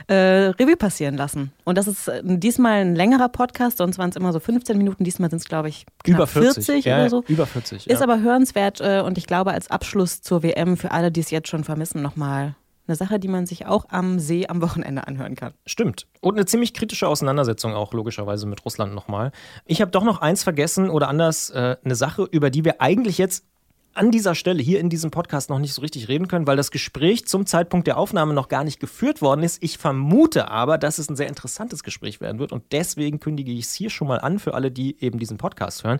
äh, 0.07 0.15
Revue 0.15 0.77
passieren 0.77 1.17
lassen. 1.17 1.51
Und 1.65 1.79
das 1.79 1.87
ist 1.87 2.07
äh, 2.09 2.21
diesmal 2.23 2.83
ein 2.83 2.95
längerer 2.95 3.31
Podcast, 3.31 3.79
sonst 3.79 3.97
waren 3.97 4.11
es 4.11 4.17
immer 4.17 4.35
so 4.35 4.39
15 4.39 4.77
Minuten, 4.77 5.03
diesmal 5.03 5.31
sind 5.31 5.39
es 5.39 5.47
glaube 5.47 5.71
ich 5.71 5.87
über 6.05 6.27
40, 6.27 6.85
ja, 6.85 6.99
oder 6.99 7.09
so. 7.09 7.25
Über 7.27 7.47
40. 7.47 7.87
Ist 7.87 8.01
ja. 8.01 8.03
aber 8.03 8.21
hörenswert 8.21 8.83
äh, 8.83 9.01
und 9.01 9.17
ich 9.17 9.27
glaube 9.27 9.53
als 9.53 9.71
Abschluss 9.71 10.21
zur 10.21 10.43
WM 10.43 10.77
für 10.77 10.91
alle, 10.91 11.11
die 11.11 11.21
es 11.21 11.31
jetzt 11.31 11.49
schon 11.49 11.65
vermissen, 11.65 12.03
nochmal 12.03 12.55
eine 12.89 12.97
Sache, 12.97 13.19
die 13.19 13.29
man 13.29 13.47
sich 13.47 13.67
auch 13.67 13.87
am 13.91 14.19
See 14.19 14.47
am 14.49 14.63
Wochenende 14.63 15.07
anhören 15.07 15.35
kann. 15.35 15.55
Stimmt. 15.67 16.07
Und 16.21 16.37
eine 16.37 16.47
ziemlich 16.47 16.75
kritische 16.75 17.07
Auseinandersetzung 17.07 17.75
auch 17.75 17.93
logischerweise 17.93 18.47
mit 18.47 18.65
Russland 18.65 18.95
nochmal. 18.95 19.33
Ich 19.67 19.81
habe 19.81 19.91
doch 19.91 20.05
noch 20.05 20.21
eins 20.21 20.43
vergessen 20.43 20.91
oder 20.91 21.09
anders 21.09 21.51
äh, 21.51 21.77
eine 21.85 21.95
Sache, 21.95 22.27
über 22.31 22.51
die 22.51 22.65
wir 22.65 22.81
eigentlich 22.81 23.19
jetzt 23.19 23.45
an 23.99 24.11
dieser 24.13 24.37
Stelle 24.37 24.63
hier 24.63 24.79
in 24.79 24.91
diesem 24.91 25.11
Podcast 25.11 25.51
noch 25.51 25.59
nicht 25.59 25.75
so 25.75 25.83
richtig 25.83 26.09
reden 26.09 26.29
können, 26.29 26.47
weil 26.47 26.57
das 26.57 26.71
Gespräch 26.71 27.27
zum 27.27 27.47
Zeitpunkt 27.47 27.89
der 27.89 27.99
Aufnahme 27.99 28.33
noch 28.33 28.49
gar 28.49 28.63
nicht 28.63 28.79
geführt 28.79 29.21
worden 29.23 29.43
ist. 29.43 29.61
Ich 29.61 29.77
vermute 29.77 30.51
aber, 30.51 30.79
dass 30.79 30.99
es 30.99 31.11
ein 31.11 31.17
sehr 31.17 31.27
interessantes 31.27 31.83
Gespräch 31.83 32.21
werden 32.21 32.39
wird 32.39 32.53
und 32.53 32.63
deswegen 32.71 33.19
kündige 33.19 33.51
ich 33.51 33.65
es 33.65 33.75
hier 33.75 33.91
schon 33.91 34.07
mal 34.07 34.21
an 34.21 34.39
für 34.39 34.55
alle, 34.55 34.71
die 34.71 34.97
eben 35.01 35.19
diesen 35.19 35.37
Podcast 35.37 35.83
hören. 35.83 35.99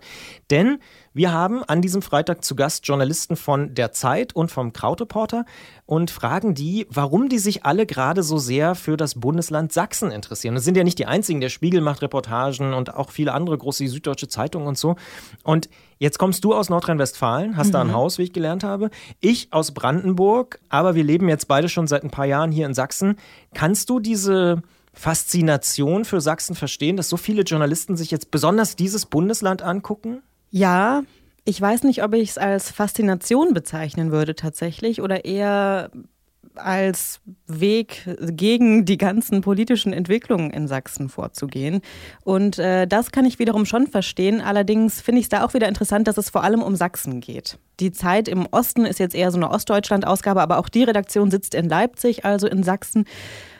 Denn 0.49 0.79
wir 1.19 1.33
haben 1.33 1.65
an 1.65 1.81
diesem 1.81 2.01
Freitag 2.01 2.45
zu 2.45 2.55
Gast 2.55 2.87
Journalisten 2.87 3.35
von 3.35 3.75
der 3.75 3.91
Zeit 3.91 4.33
und 4.33 4.51
vom 4.51 4.71
Krautreporter 4.71 5.43
und 5.85 6.11
fragen 6.11 6.53
die, 6.53 6.87
warum 6.89 7.27
die 7.27 7.39
sich 7.39 7.65
alle 7.65 7.85
gerade 7.85 8.23
so 8.23 8.37
sehr 8.37 8.73
für 8.73 8.95
das 8.95 9.15
Bundesland 9.15 9.73
Sachsen 9.73 10.11
interessieren. 10.11 10.55
Das 10.55 10.63
sind 10.63 10.77
ja 10.77 10.85
nicht 10.85 10.97
die 10.97 11.07
einzigen, 11.07 11.41
der 11.41 11.49
Spiegel 11.49 11.81
macht 11.81 12.01
Reportagen 12.01 12.73
und 12.73 12.93
auch 12.93 13.09
viele 13.09 13.33
andere 13.33 13.57
große 13.57 13.85
Süddeutsche 13.89 14.29
Zeitungen 14.29 14.65
und 14.65 14.77
so. 14.77 14.95
Und 15.43 15.67
jetzt 15.97 16.19
kommst 16.19 16.45
du 16.45 16.55
aus 16.55 16.69
Nordrhein-Westfalen, 16.69 17.57
hast 17.57 17.73
da 17.73 17.81
ein 17.81 17.91
Haus, 17.91 18.17
wie 18.17 18.23
ich 18.23 18.31
gelernt 18.31 18.63
habe. 18.63 18.89
Ich 19.19 19.51
aus 19.51 19.73
Brandenburg, 19.73 20.61
aber 20.69 20.95
wir 20.95 21.03
leben 21.03 21.27
jetzt 21.27 21.49
beide 21.49 21.67
schon 21.67 21.87
seit 21.87 22.05
ein 22.05 22.11
paar 22.11 22.27
Jahren 22.27 22.53
hier 22.53 22.65
in 22.65 22.73
Sachsen. 22.73 23.17
Kannst 23.53 23.89
du 23.89 23.99
diese 23.99 24.61
Faszination 24.93 26.05
für 26.05 26.21
Sachsen 26.21 26.55
verstehen, 26.55 26.95
dass 26.95 27.09
so 27.09 27.17
viele 27.17 27.41
Journalisten 27.41 27.97
sich 27.97 28.09
jetzt 28.09 28.31
besonders 28.31 28.77
dieses 28.77 29.05
Bundesland 29.05 29.61
angucken? 29.61 30.21
Ja, 30.49 31.03
ich 31.45 31.59
weiß 31.59 31.83
nicht, 31.83 32.03
ob 32.03 32.13
ich 32.13 32.31
es 32.31 32.37
als 32.37 32.71
Faszination 32.71 33.53
bezeichnen 33.53 34.11
würde 34.11 34.35
tatsächlich 34.35 35.01
oder 35.01 35.25
eher 35.25 35.91
als 36.55 37.21
Weg 37.47 38.03
gegen 38.19 38.85
die 38.85 38.97
ganzen 38.97 39.41
politischen 39.41 39.93
Entwicklungen 39.93 40.51
in 40.51 40.67
Sachsen 40.67 41.09
vorzugehen. 41.09 41.81
Und 42.23 42.59
äh, 42.59 42.87
das 42.87 43.11
kann 43.11 43.25
ich 43.25 43.39
wiederum 43.39 43.65
schon 43.65 43.87
verstehen. 43.87 44.41
Allerdings 44.41 45.01
finde 45.01 45.19
ich 45.19 45.25
es 45.25 45.29
da 45.29 45.45
auch 45.45 45.53
wieder 45.53 45.67
interessant, 45.67 46.07
dass 46.07 46.17
es 46.17 46.29
vor 46.29 46.43
allem 46.43 46.61
um 46.61 46.75
Sachsen 46.75 47.21
geht. 47.21 47.57
Die 47.79 47.91
Zeit 47.91 48.27
im 48.27 48.45
Osten 48.51 48.85
ist 48.85 48.99
jetzt 48.99 49.15
eher 49.15 49.31
so 49.31 49.37
eine 49.37 49.49
Ostdeutschland-Ausgabe, 49.49 50.41
aber 50.41 50.57
auch 50.57 50.69
die 50.69 50.83
Redaktion 50.83 51.31
sitzt 51.31 51.55
in 51.55 51.69
Leipzig, 51.69 52.25
also 52.25 52.47
in 52.47 52.63
Sachsen. 52.63 53.05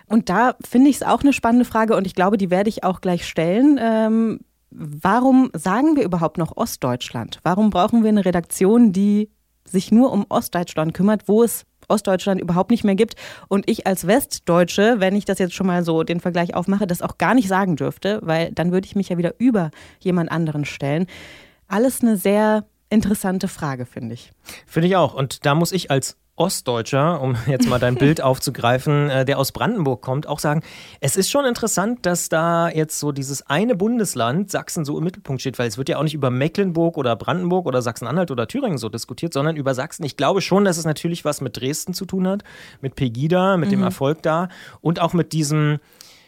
Und 0.08 0.30
da 0.30 0.56
finde 0.68 0.90
ich 0.90 0.98
es 0.98 1.04
auch 1.04 1.22
eine 1.22 1.34
spannende 1.34 1.66
Frage 1.66 1.96
und 1.96 2.08
ich 2.08 2.16
glaube, 2.16 2.38
die 2.38 2.50
werde 2.50 2.70
ich 2.70 2.84
auch 2.84 3.00
gleich 3.00 3.28
stellen. 3.28 3.80
Ähm, 3.82 4.40
warum 4.72 5.50
sagen 5.54 5.96
wir 5.96 6.04
überhaupt 6.04 6.38
noch 6.38 6.56
Ostdeutschland? 6.56 7.40
Warum 7.44 7.70
brauchen 7.70 8.04
wir 8.04 8.10
eine 8.10 8.26
Redaktion, 8.26 8.92
die 8.92 9.30
sich 9.66 9.92
nur 9.92 10.12
um 10.12 10.26
Ostdeutschland 10.30 10.94
kümmert, 10.94 11.28
wo 11.28 11.44
es 11.44 11.66
Ostdeutschland 11.88 12.40
überhaupt 12.40 12.72
nicht 12.72 12.84
mehr 12.84 12.96
gibt 12.96 13.16
und 13.48 13.70
ich 13.70 13.88
als 13.88 14.06
Westdeutsche, 14.06 15.00
wenn 15.00 15.16
ich 15.16 15.26
das 15.26 15.40
jetzt 15.40 15.56
schon 15.56 15.68
mal 15.68 15.84
so 15.84 16.04
den 16.04 16.20
Vergleich 16.20 16.54
aufmache, 16.54 16.88
das 16.88 17.02
auch 17.02 17.18
gar 17.18 17.34
nicht 17.34 17.48
sagen 17.48 17.76
dürfte, 17.76 18.20
weil 18.22 18.52
dann 18.52 18.72
würde 18.72 18.86
ich 18.86 18.96
mich 18.96 19.10
ja 19.10 19.18
wieder 19.18 19.34
über 19.40 19.72
jemand 20.00 20.32
anderen 20.32 20.66
stellen. 20.66 21.08
Alles 21.68 22.02
eine 22.02 22.16
sehr 22.18 22.66
interessante 22.90 23.48
Frage, 23.48 23.86
finde 23.86 24.14
ich. 24.14 24.32
Finde 24.66 24.88
ich 24.88 24.96
auch. 24.96 25.14
Und 25.14 25.46
da 25.46 25.56
muss 25.56 25.72
ich 25.72 25.92
als 25.92 26.18
Ostdeutscher, 26.40 27.22
um 27.22 27.36
jetzt 27.48 27.68
mal 27.68 27.80
dein 27.80 27.96
Bild 27.96 28.22
aufzugreifen, 28.24 29.10
äh, 29.10 29.26
der 29.26 29.38
aus 29.38 29.52
Brandenburg 29.52 30.02
kommt, 30.02 30.28
auch 30.28 30.40
sagen, 30.40 30.64
es 31.02 31.16
ist 31.16 31.30
schon 31.30 31.46
interessant, 31.46 32.06
dass 32.06 32.30
da 32.30 32.70
jetzt 32.70 33.00
so 33.00 33.12
dieses 33.12 33.46
eine 33.48 33.76
Bundesland, 33.76 34.50
Sachsen, 34.50 34.86
so 34.86 34.98
im 34.98 35.04
Mittelpunkt 35.04 35.42
steht, 35.42 35.60
weil 35.60 35.68
es 35.68 35.78
wird 35.78 35.90
ja 35.90 35.98
auch 35.98 36.04
nicht 36.04 36.14
über 36.14 36.32
Mecklenburg 36.32 36.98
oder 36.98 37.16
Brandenburg 37.16 37.66
oder 37.66 37.82
Sachsen-Anhalt 37.82 38.32
oder 38.32 38.48
Thüringen 38.48 38.78
so 38.78 38.90
diskutiert, 38.90 39.34
sondern 39.34 39.58
über 39.58 39.76
Sachsen. 39.76 40.04
Ich 40.06 40.18
glaube 40.18 40.42
schon, 40.42 40.66
dass 40.66 40.78
es 40.78 40.86
natürlich 40.86 41.26
was 41.26 41.42
mit 41.42 41.60
Dresden 41.60 41.94
zu 41.94 42.06
tun 42.06 42.28
hat, 42.28 42.44
mit 42.82 42.96
Pegida, 42.96 43.58
mit 43.58 43.72
dem 43.72 43.84
Erfolg 43.84 44.24
da 44.24 44.48
und 44.82 45.00
auch 45.00 45.14
mit 45.14 45.34
diesem 45.34 45.80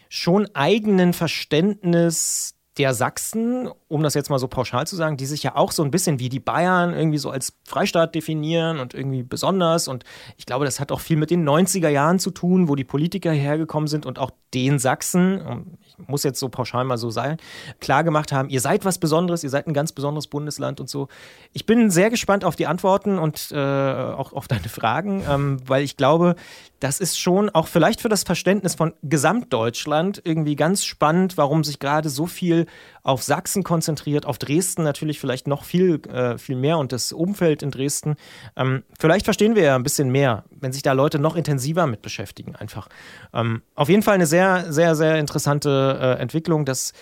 schon 0.08 0.46
eigenen 0.54 1.14
Verständnis 1.14 2.54
der 2.78 2.94
Sachsen, 2.94 3.70
um 3.92 4.02
das 4.02 4.14
jetzt 4.14 4.30
mal 4.30 4.38
so 4.38 4.48
pauschal 4.48 4.86
zu 4.86 4.96
sagen, 4.96 5.18
die 5.18 5.26
sich 5.26 5.42
ja 5.42 5.54
auch 5.54 5.70
so 5.70 5.82
ein 5.82 5.90
bisschen 5.90 6.18
wie 6.18 6.30
die 6.30 6.40
Bayern 6.40 6.94
irgendwie 6.94 7.18
so 7.18 7.28
als 7.28 7.52
Freistaat 7.64 8.14
definieren 8.14 8.80
und 8.80 8.94
irgendwie 8.94 9.22
besonders. 9.22 9.86
Und 9.86 10.04
ich 10.38 10.46
glaube, 10.46 10.64
das 10.64 10.80
hat 10.80 10.90
auch 10.90 11.00
viel 11.00 11.18
mit 11.18 11.30
den 11.30 11.46
90er 11.46 11.90
Jahren 11.90 12.18
zu 12.18 12.30
tun, 12.30 12.68
wo 12.68 12.74
die 12.74 12.84
Politiker 12.84 13.30
hergekommen 13.30 13.88
sind 13.88 14.06
und 14.06 14.18
auch 14.18 14.30
den 14.54 14.78
Sachsen, 14.78 15.76
ich 15.86 16.08
muss 16.08 16.24
jetzt 16.24 16.38
so 16.38 16.48
pauschal 16.48 16.84
mal 16.84 16.98
so 16.98 17.10
sein, 17.10 17.36
klar 17.80 18.04
gemacht 18.04 18.32
haben, 18.32 18.48
ihr 18.48 18.60
seid 18.60 18.84
was 18.84 18.98
Besonderes, 18.98 19.44
ihr 19.44 19.50
seid 19.50 19.66
ein 19.66 19.74
ganz 19.74 19.92
besonderes 19.92 20.26
Bundesland 20.26 20.80
und 20.80 20.88
so. 20.88 21.08
Ich 21.52 21.66
bin 21.66 21.90
sehr 21.90 22.10
gespannt 22.10 22.44
auf 22.44 22.56
die 22.56 22.66
Antworten 22.66 23.18
und 23.18 23.50
äh, 23.52 23.56
auch 23.56 24.32
auf 24.32 24.48
deine 24.48 24.68
Fragen, 24.68 25.22
ähm, 25.28 25.58
weil 25.66 25.82
ich 25.82 25.96
glaube, 25.96 26.34
das 26.80 26.98
ist 26.98 27.18
schon 27.18 27.48
auch 27.50 27.68
vielleicht 27.68 28.00
für 28.00 28.08
das 28.08 28.24
Verständnis 28.24 28.74
von 28.74 28.92
Gesamtdeutschland 29.02 30.20
irgendwie 30.24 30.56
ganz 30.56 30.84
spannend, 30.84 31.36
warum 31.36 31.62
sich 31.62 31.78
gerade 31.78 32.08
so 32.08 32.26
viel 32.26 32.66
auf 33.04 33.22
Sachsen 33.22 33.62
konzentriert, 33.62 33.81
auf 34.26 34.38
Dresden 34.38 34.82
natürlich 34.82 35.20
vielleicht 35.20 35.46
noch 35.46 35.64
viel, 35.64 36.00
äh, 36.06 36.38
viel 36.38 36.56
mehr 36.56 36.78
und 36.78 36.92
das 36.92 37.12
Umfeld 37.12 37.62
in 37.62 37.70
Dresden. 37.70 38.16
Ähm, 38.56 38.82
vielleicht 38.98 39.24
verstehen 39.24 39.54
wir 39.54 39.62
ja 39.62 39.76
ein 39.76 39.82
bisschen 39.82 40.10
mehr, 40.10 40.44
wenn 40.50 40.72
sich 40.72 40.82
da 40.82 40.92
Leute 40.92 41.18
noch 41.18 41.36
intensiver 41.36 41.86
mit 41.86 42.02
beschäftigen, 42.02 42.56
einfach. 42.56 42.88
Ähm, 43.32 43.62
auf 43.74 43.88
jeden 43.88 44.02
Fall 44.02 44.14
eine 44.14 44.26
sehr, 44.26 44.72
sehr, 44.72 44.94
sehr 44.94 45.18
interessante 45.18 45.98
äh, 46.00 46.20
Entwicklung, 46.20 46.64
dass 46.64 46.92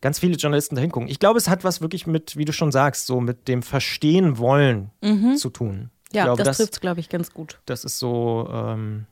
ganz 0.00 0.18
viele 0.18 0.36
Journalisten 0.36 0.74
da 0.74 0.80
hingucken. 0.80 1.08
Ich 1.08 1.18
glaube, 1.18 1.38
es 1.38 1.48
hat 1.48 1.64
was 1.64 1.80
wirklich 1.80 2.06
mit, 2.06 2.36
wie 2.36 2.44
du 2.44 2.52
schon 2.52 2.72
sagst, 2.72 3.06
so 3.06 3.20
mit 3.20 3.48
dem 3.48 3.62
Verstehen 3.62 4.38
wollen 4.38 4.90
zu 5.36 5.48
tun. 5.48 5.90
Ja, 6.12 6.24
glaube, 6.24 6.42
das 6.42 6.58
trifft 6.58 6.74
es, 6.74 6.80
glaube 6.80 7.00
ich, 7.00 7.08
ganz 7.08 7.32
gut. 7.32 7.60
das 7.66 7.84
ist 7.84 7.98
so 7.98 8.48
ähm, 8.52 9.06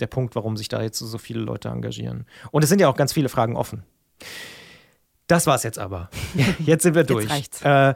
der 0.00 0.06
Punkt, 0.06 0.34
warum 0.34 0.56
sich 0.56 0.68
da 0.68 0.82
jetzt 0.82 0.98
so, 0.98 1.06
so 1.06 1.18
viele 1.18 1.40
Leute 1.40 1.68
engagieren. 1.68 2.26
Und 2.50 2.62
es 2.62 2.68
sind 2.68 2.80
ja 2.80 2.88
auch 2.88 2.96
ganz 2.96 3.12
viele 3.12 3.28
Fragen 3.28 3.56
offen. 3.56 3.84
Das 5.26 5.46
war's 5.46 5.62
jetzt 5.62 5.78
aber. 5.78 6.10
Jetzt 6.58 6.82
sind 6.82 6.94
wir 6.94 7.04
durch. 7.04 7.30
reicht's. 7.30 7.62
Äh, 7.62 7.94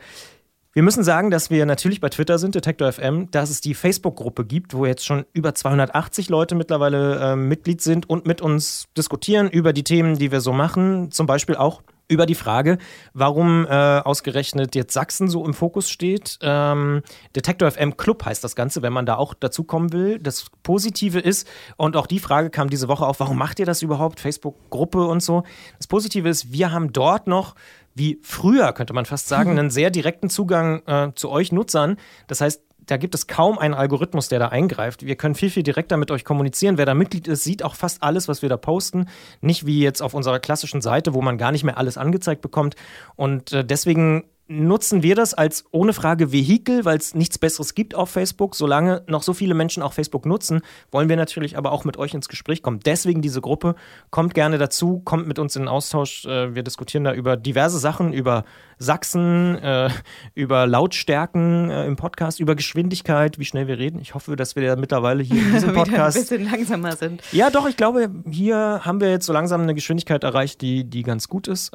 wir 0.73 0.79
Wir 0.79 0.83
müssen 0.83 1.03
sagen, 1.03 1.31
dass 1.31 1.51
wir 1.51 1.67
natürlich 1.67 2.01
bei 2.01 2.09
Twitter 2.09 2.39
sind, 2.39 2.55
Detektor 2.55 2.93
FM, 2.93 3.31
dass 3.33 3.51
es 3.51 3.61
die 3.61 3.75
Facebook-Gruppe 3.75 4.45
gibt, 4.45 4.75
wo 4.75 4.87
jetzt 4.87 5.05
schon 5.05 5.25
über 5.33 5.55
280 5.55 6.29
Leute 6.29 6.55
mittlerweile 6.55 7.33
äh, 7.33 7.37
Mitglied 7.37 7.83
sind 7.83 8.09
und 8.09 8.27
mit 8.27 8.41
uns 8.41 8.87
diskutieren 8.97 9.51
über 9.51 9.73
die 9.73 9.83
Themen, 9.83 10.19
die 10.19 10.31
wir 10.31 10.41
so 10.41 10.53
machen. 10.53 11.11
Zum 11.11 11.27
Beispiel 11.27 11.57
auch 11.57 11.83
über 12.09 12.27
die 12.27 12.35
Frage, 12.35 12.79
warum 13.13 13.67
äh, 13.67 13.71
ausgerechnet 13.71 14.75
jetzt 14.75 14.93
Sachsen 14.93 15.29
so 15.29 15.45
im 15.45 15.55
Fokus 15.55 15.91
steht. 15.91 16.39
Ähm, 16.43 17.03
Detektor 17.37 17.71
FM 17.71 17.97
Club 17.97 18.25
heißt 18.25 18.43
das 18.43 18.57
Ganze, 18.57 18.83
wenn 18.83 18.93
man 18.93 19.07
da 19.07 19.17
auch 19.17 19.35
dazukommen 19.35 19.93
will. 19.93 20.19
Das 20.19 20.47
Positive 20.63 21.21
ist, 21.21 21.47
und 21.77 21.97
auch 21.97 22.07
die 22.07 22.19
Frage 22.19 22.51
kam 22.51 22.71
diese 22.71 22.89
Woche 22.89 23.07
auf, 23.07 23.21
warum 23.21 23.37
macht 23.37 23.61
ihr 23.61 23.67
das 23.67 23.83
überhaupt? 23.83 24.21
Facebook-Gruppe 24.21 25.07
und 25.07 25.23
so. 25.23 25.45
Das 25.77 25.87
Positive 25.87 26.29
ist, 26.29 26.53
wir 26.53 26.73
haben 26.73 26.93
dort 26.93 27.27
noch 27.27 27.55
wie 27.95 28.19
früher, 28.23 28.73
könnte 28.73 28.95
man 28.95 29.05
fast 29.07 29.29
sagen, 29.29 29.51
einen 29.51 29.71
sehr 29.71 29.91
direkten 29.91 30.31
Zugang 30.31 30.83
äh, 30.87 31.13
zu 31.15 31.31
euch 31.31 31.53
Nutzern. 31.53 31.97
Das 32.29 32.41
heißt, 32.41 32.63
da 32.89 32.97
gibt 32.97 33.15
es 33.15 33.27
kaum 33.27 33.59
einen 33.59 33.75
Algorithmus, 33.75 34.29
der 34.29 34.39
da 34.39 34.49
eingreift. 34.49 35.05
Wir 35.05 35.15
können 35.15 35.35
viel, 35.35 35.51
viel 35.51 35.63
direkter 35.63 35.97
mit 35.97 36.11
euch 36.11 36.25
kommunizieren. 36.25 36.79
Wer 36.79 36.87
da 36.87 36.95
Mitglied 36.95 37.29
ist, 37.29 37.45
sieht 37.45 37.63
auch 37.63 37.75
fast 37.75 38.03
alles, 38.03 38.29
was 38.29 38.43
wir 38.43 38.49
da 38.49 38.57
posten. 38.57 39.09
Nicht 39.41 39.67
wie 39.67 39.81
jetzt 39.81 40.01
auf 40.01 40.15
unserer 40.15 40.41
klassischen 40.41 40.81
Seite, 40.81 41.13
wo 41.13 41.21
man 41.21 41.37
gar 41.39 41.53
nicht 41.53 41.65
mehr 41.65 41.77
alles 41.77 41.99
angezeigt 41.99 42.41
bekommt. 42.41 42.77
Und 43.15 43.53
äh, 43.53 43.65
deswegen 43.65 44.25
nutzen 44.49 45.03
wir 45.03 45.15
das 45.15 45.35
als 45.35 45.65
ohne 45.71 45.93
Frage 45.93 46.33
Vehikel, 46.33 46.85
weil 46.87 46.97
es 46.97 47.15
nichts 47.15 47.39
Besseres 47.39 47.75
gibt 47.75 47.95
auf 47.95 48.11
Facebook. 48.11 48.55
Solange 48.55 49.03
noch 49.07 49.23
so 49.23 49.35
viele 49.35 49.55
Menschen 49.55 49.83
auch 49.83 49.93
Facebook 49.93 50.25
nutzen, 50.25 50.63
wollen 50.91 51.09
wir 51.09 51.17
natürlich 51.17 51.59
aber 51.59 51.71
auch 51.71 51.85
mit 51.85 51.99
euch 51.99 52.15
ins 52.15 52.29
Gespräch 52.29 52.63
kommen. 52.63 52.81
Deswegen 52.85 53.21
diese 53.21 53.43
Gruppe. 53.43 53.75
Kommt 54.11 54.33
gerne 54.33 54.57
dazu, 54.57 55.01
kommt 55.05 55.29
mit 55.29 55.39
uns 55.39 55.55
in 55.55 55.63
den 55.63 55.69
Austausch. 55.69 56.25
Äh, 56.25 56.55
wir 56.55 56.63
diskutieren 56.63 57.05
da 57.05 57.13
über 57.13 57.37
diverse 57.37 57.79
Sachen, 57.79 58.13
über 58.13 58.45
Sachsen, 58.79 59.57
äh, 59.57 59.91
über 60.35 60.67
Lautstärken 60.67 61.71
äh, 61.71 61.87
im 61.87 61.97
Podcast, 61.97 62.41
über 62.41 62.55
Geschwindigkeit, 62.55 63.39
wie 63.39 63.45
schnell 63.45 63.67
wir 63.67 63.79
reden. 63.79 64.01
Ich 64.01 64.15
hoffe, 64.15 64.35
dass 64.35 64.57
wir 64.57 64.63
ja 64.63 64.77
mittlerweile 64.77 65.23
hier 65.23 65.43
in 65.43 65.53
diesem 65.53 65.75
Podcast 65.75 66.17
ein 66.17 66.23
bisschen 66.23 66.51
langsamer 66.51 66.97
sind. 66.97 67.23
Ja, 67.33 67.51
doch, 67.51 67.69
ich 67.69 67.77
glaube, 67.77 68.11
hier 68.31 68.81
haben 68.83 69.01
wir 69.01 69.11
jetzt 69.11 69.27
so 69.27 69.33
langsam 69.33 69.61
eine 69.61 69.75
Geschwindigkeit 69.75 70.25
erreicht, 70.25 70.63
die, 70.63 70.85
die 70.85 71.03
ganz 71.03 71.29
gut 71.29 71.49
ist. 71.49 71.73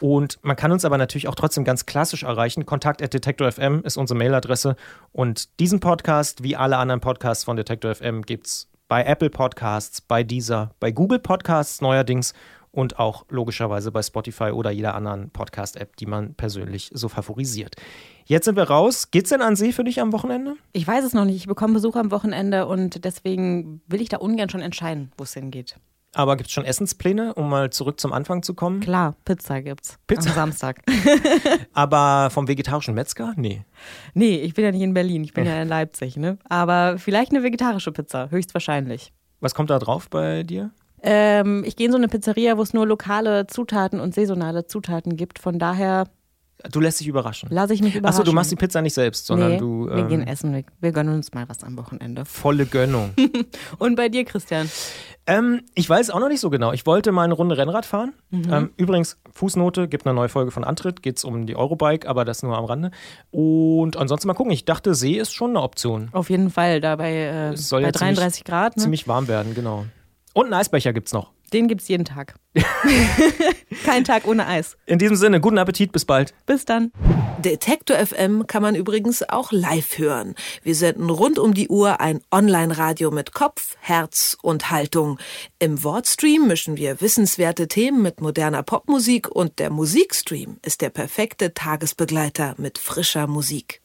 Und 0.00 0.38
man 0.42 0.56
kann 0.56 0.72
uns 0.72 0.84
aber 0.84 0.98
natürlich 0.98 1.28
auch 1.28 1.34
trotzdem 1.34 1.64
ganz 1.64 1.86
klassisch 1.86 2.24
erreichen. 2.24 2.66
Kontakt 2.66 3.02
at 3.02 3.14
Detektor 3.14 3.50
FM 3.50 3.82
ist 3.84 3.96
unsere 3.96 4.18
Mailadresse. 4.18 4.76
Und 5.12 5.60
diesen 5.60 5.80
Podcast, 5.80 6.42
wie 6.42 6.56
alle 6.56 6.76
anderen 6.76 7.00
Podcasts 7.00 7.44
von 7.44 7.56
Detektor 7.56 7.94
FM, 7.94 8.22
gibt 8.22 8.46
es 8.46 8.68
bei 8.88 9.04
Apple 9.04 9.30
Podcasts, 9.30 10.00
bei 10.00 10.22
Deezer, 10.22 10.72
bei 10.80 10.90
Google 10.90 11.18
Podcasts 11.18 11.80
neuerdings 11.80 12.34
und 12.74 12.98
auch 12.98 13.24
logischerweise 13.28 13.92
bei 13.92 14.02
Spotify 14.02 14.50
oder 14.50 14.70
jeder 14.70 14.94
anderen 14.94 15.30
Podcast-App, 15.30 15.96
die 15.96 16.06
man 16.06 16.34
persönlich 16.34 16.90
so 16.92 17.08
favorisiert. 17.08 17.76
Jetzt 18.24 18.46
sind 18.46 18.56
wir 18.56 18.64
raus. 18.64 19.10
Geht's 19.10 19.30
denn 19.30 19.42
an 19.42 19.54
See 19.56 19.72
für 19.72 19.84
dich 19.84 20.00
am 20.00 20.12
Wochenende? 20.12 20.56
Ich 20.72 20.86
weiß 20.86 21.04
es 21.04 21.14
noch 21.14 21.24
nicht. 21.24 21.36
Ich 21.36 21.46
bekomme 21.46 21.74
Besuch 21.74 21.96
am 21.96 22.10
Wochenende 22.10 22.66
und 22.66 23.04
deswegen 23.04 23.80
will 23.86 24.00
ich 24.00 24.08
da 24.08 24.16
ungern 24.16 24.50
schon 24.50 24.60
entscheiden, 24.60 25.12
wo 25.16 25.24
es 25.24 25.34
hingeht. 25.34 25.76
Aber 26.14 26.36
gibt 26.36 26.48
es 26.48 26.54
schon 26.54 26.64
Essenspläne, 26.64 27.34
um 27.34 27.50
mal 27.50 27.70
zurück 27.70 28.00
zum 28.00 28.12
Anfang 28.12 28.42
zu 28.42 28.54
kommen? 28.54 28.80
Klar, 28.80 29.16
Pizza 29.24 29.60
gibt's. 29.60 29.98
Pizza? 30.06 30.30
Am 30.30 30.34
Samstag. 30.34 30.80
Aber 31.72 32.30
vom 32.30 32.48
vegetarischen 32.48 32.94
Metzger? 32.94 33.34
Nee. 33.36 33.64
Nee, 34.14 34.36
ich 34.36 34.54
bin 34.54 34.64
ja 34.64 34.70
nicht 34.70 34.82
in 34.82 34.94
Berlin, 34.94 35.24
ich 35.24 35.34
bin 35.34 35.44
ja 35.44 35.60
in 35.60 35.68
Leipzig, 35.68 36.16
ne? 36.16 36.38
Aber 36.48 36.98
vielleicht 36.98 37.32
eine 37.32 37.42
vegetarische 37.42 37.92
Pizza, 37.92 38.30
höchstwahrscheinlich. 38.30 39.12
Was 39.40 39.54
kommt 39.54 39.70
da 39.70 39.78
drauf 39.78 40.08
bei 40.08 40.44
dir? 40.44 40.70
Ähm, 41.02 41.64
ich 41.66 41.76
gehe 41.76 41.86
in 41.86 41.92
so 41.92 41.98
eine 41.98 42.08
Pizzeria, 42.08 42.56
wo 42.56 42.62
es 42.62 42.72
nur 42.72 42.86
lokale 42.86 43.46
Zutaten 43.46 44.00
und 44.00 44.14
saisonale 44.14 44.66
Zutaten 44.66 45.16
gibt. 45.16 45.38
Von 45.38 45.58
daher 45.58 46.04
Du 46.70 46.80
lässt 46.80 47.00
dich 47.00 47.06
überraschen. 47.06 47.48
lasse 47.52 47.74
ich 47.74 47.82
mich 47.82 47.94
überraschen. 47.94 48.20
Achso, 48.20 48.30
du 48.30 48.32
machst 48.34 48.50
die 48.50 48.56
Pizza 48.56 48.80
nicht 48.82 48.94
selbst, 48.94 49.26
sondern 49.26 49.52
nee, 49.52 49.58
du. 49.58 49.86
wir 49.86 49.96
ähm, 49.98 50.08
gehen 50.08 50.26
essen, 50.26 50.54
wir, 50.54 50.64
wir 50.80 50.92
gönnen 50.92 51.14
uns 51.14 51.32
mal 51.34 51.48
was 51.48 51.62
am 51.62 51.76
Wochenende. 51.76 52.24
Volle 52.24 52.66
Gönnung. 52.66 53.10
Und 53.78 53.96
bei 53.96 54.08
dir, 54.08 54.24
Christian? 54.24 54.70
ähm, 55.26 55.62
ich 55.74 55.88
weiß 55.88 56.10
auch 56.10 56.20
noch 56.20 56.28
nicht 56.28 56.40
so 56.40 56.50
genau. 56.50 56.72
Ich 56.72 56.86
wollte 56.86 57.12
mal 57.12 57.24
eine 57.24 57.34
Runde 57.34 57.56
Rennrad 57.56 57.86
fahren. 57.86 58.12
Mhm. 58.30 58.52
Ähm, 58.52 58.70
übrigens, 58.76 59.18
Fußnote, 59.32 59.88
gibt 59.88 60.06
eine 60.06 60.14
neue 60.14 60.28
Folge 60.28 60.50
von 60.50 60.64
Antritt, 60.64 61.02
geht 61.02 61.18
es 61.18 61.24
um 61.24 61.46
die 61.46 61.56
Eurobike, 61.56 62.08
aber 62.08 62.24
das 62.24 62.42
nur 62.42 62.56
am 62.56 62.64
Rande. 62.64 62.90
Und 63.30 63.96
ansonsten 63.96 64.28
mal 64.28 64.34
gucken. 64.34 64.52
Ich 64.52 64.64
dachte, 64.64 64.94
See 64.94 65.14
ist 65.18 65.32
schon 65.34 65.50
eine 65.50 65.62
Option. 65.62 66.08
Auf 66.12 66.30
jeden 66.30 66.50
Fall, 66.50 66.80
da 66.80 66.96
bei, 66.96 67.12
äh, 67.12 67.52
Es 67.52 67.68
soll 67.68 67.82
bei 67.82 67.88
ja 67.88 67.92
ziemlich- 67.92 68.16
33 68.16 68.44
Grad. 68.44 68.76
Ne? 68.76 68.82
Ziemlich 68.82 69.08
warm 69.08 69.28
werden, 69.28 69.54
genau. 69.54 69.84
Und 70.32 70.46
einen 70.46 70.54
Eisbecher 70.54 70.92
gibt's 70.92 71.12
noch. 71.12 71.30
Den 71.54 71.68
gibt's 71.68 71.86
jeden 71.86 72.04
Tag. 72.04 72.34
Kein 73.84 74.02
Tag 74.02 74.26
ohne 74.26 74.48
Eis. 74.48 74.76
In 74.86 74.98
diesem 74.98 75.14
Sinne, 75.14 75.40
guten 75.40 75.56
Appetit, 75.56 75.92
bis 75.92 76.04
bald. 76.04 76.34
Bis 76.46 76.64
dann. 76.64 76.90
Detektor 77.38 77.96
FM 77.96 78.48
kann 78.48 78.60
man 78.60 78.74
übrigens 78.74 79.22
auch 79.28 79.52
live 79.52 79.98
hören. 79.98 80.34
Wir 80.64 80.74
senden 80.74 81.10
rund 81.10 81.38
um 81.38 81.54
die 81.54 81.68
Uhr 81.68 82.00
ein 82.00 82.22
Online-Radio 82.32 83.12
mit 83.12 83.34
Kopf, 83.34 83.76
Herz 83.78 84.36
und 84.42 84.72
Haltung. 84.72 85.20
Im 85.60 85.84
Wortstream 85.84 86.48
mischen 86.48 86.76
wir 86.76 87.00
wissenswerte 87.00 87.68
Themen 87.68 88.02
mit 88.02 88.20
moderner 88.20 88.64
Popmusik 88.64 89.30
und 89.30 89.60
der 89.60 89.70
Musikstream 89.70 90.56
ist 90.62 90.80
der 90.80 90.90
perfekte 90.90 91.54
Tagesbegleiter 91.54 92.56
mit 92.58 92.78
frischer 92.78 93.28
Musik. 93.28 93.83